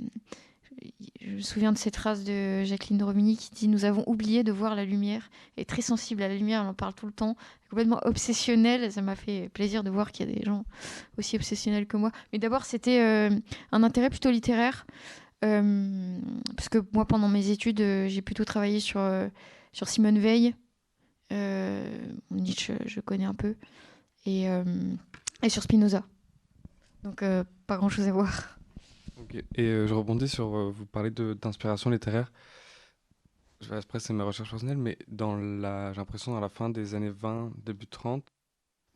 [1.19, 4.51] je me souviens de cette phrase de Jacqueline Romilly qui dit Nous avons oublié de
[4.51, 5.31] voir la lumière.
[5.57, 7.35] Est très sensible à la lumière, elle en parle tout le temps
[7.71, 8.91] complètement obsessionnelle.
[8.91, 10.65] Ça m'a fait plaisir de voir qu'il y a des gens
[11.17, 12.11] aussi obsessionnels que moi.
[12.31, 13.31] Mais d'abord, c'était euh,
[13.71, 14.85] un intérêt plutôt littéraire.
[15.43, 16.19] euh,
[16.55, 19.01] parce que moi, pendant mes études, j'ai plutôt travaillé sur,
[19.83, 20.53] Simone Veil.
[22.29, 23.55] Nietzsche, je connais un peu.
[24.27, 24.45] Et,
[25.41, 26.03] et sur Spinoza.
[27.03, 28.57] Donc, euh, pas grand-chose à voir.
[29.19, 29.35] Ok.
[29.55, 32.31] Et euh, je rebondis sur, euh, vous parlez d'inspiration littéraire.
[33.61, 36.95] Je- Après, c'est mes recherches personnelles, mais dans la, j'ai l'impression dans la fin des
[36.95, 38.25] années 20, début 30,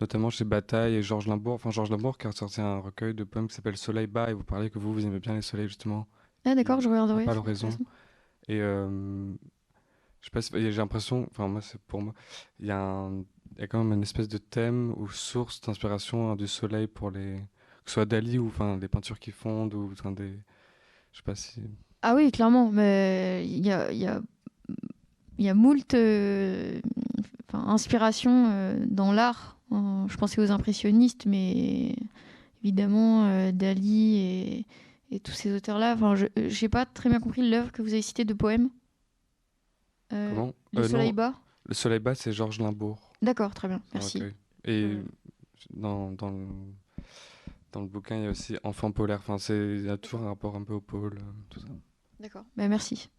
[0.02, 3.24] notamment chez Bataille et Georges Limbourg, enfin Georges Limbourg qui a sorti un recueil de
[3.24, 5.68] poèmes qui s'appelle Soleil bas, et vous parlez que vous, vous aimez bien les soleils
[5.68, 6.08] justement,
[6.46, 7.26] Ah, d'accord, je regarderai.
[7.26, 7.70] pas l'oraison.
[8.50, 9.34] Et je
[10.22, 12.14] sais pas, si- j'ai l'impression, enfin moi c'est pour moi,
[12.60, 16.48] il y y a quand même une espèce de thème ou source d'inspiration hein, du
[16.48, 17.38] soleil pour les,
[17.88, 20.34] que ce soit Dali ou enfin les peintures qui fondent ou enfin des,
[21.14, 21.62] je sais pas si.
[22.02, 24.22] Ah oui, clairement, mais il y a, il y a,
[25.38, 26.82] il y a moult euh,
[27.48, 27.78] enfin,
[28.28, 29.58] euh, dans l'art.
[29.72, 31.96] Euh, je pensais aux impressionnistes, mais
[32.62, 34.66] évidemment, euh, Dali et,
[35.12, 35.94] et tous ces auteurs-là.
[35.94, 36.26] Enfin, je
[36.62, 38.70] n'ai pas très bien compris l'œuvre que vous avez citée de poème.
[40.12, 40.54] Euh, Comment?
[40.74, 41.36] Le non, soleil bas
[41.66, 43.14] Le soleil bas, c'est Georges Limbourg.
[43.22, 44.18] D'accord, très bien, merci.
[44.18, 44.36] recueil.
[44.66, 44.98] Et
[45.74, 46.12] dans,
[47.72, 49.20] dans le bouquin, il y a aussi Enfant polaire.
[49.20, 51.68] Enfin, c'est, il y a toujours un rapport un peu au pôle, euh, tout ça.
[52.20, 53.10] D'accord, bah, merci.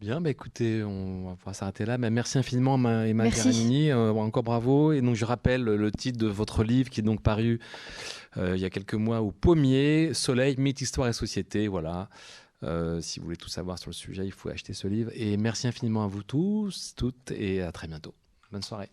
[0.00, 1.96] Bien, bah écoutez, on va pouvoir s'arrêter là.
[1.96, 3.48] Mais merci infiniment, Ma- Emma Merci.
[3.48, 3.90] Garanini.
[3.90, 4.92] Euh, encore bravo.
[4.92, 7.58] Et donc, je rappelle le titre de votre livre qui est donc paru
[8.36, 11.68] euh, il y a quelques mois au Pommier, Soleil, mythe, histoire et société.
[11.68, 12.10] Voilà.
[12.64, 15.10] Euh, si vous voulez tout savoir sur le sujet, il faut acheter ce livre.
[15.14, 18.14] Et merci infiniment à vous tous, toutes, et à très bientôt.
[18.52, 18.90] Bonne soirée.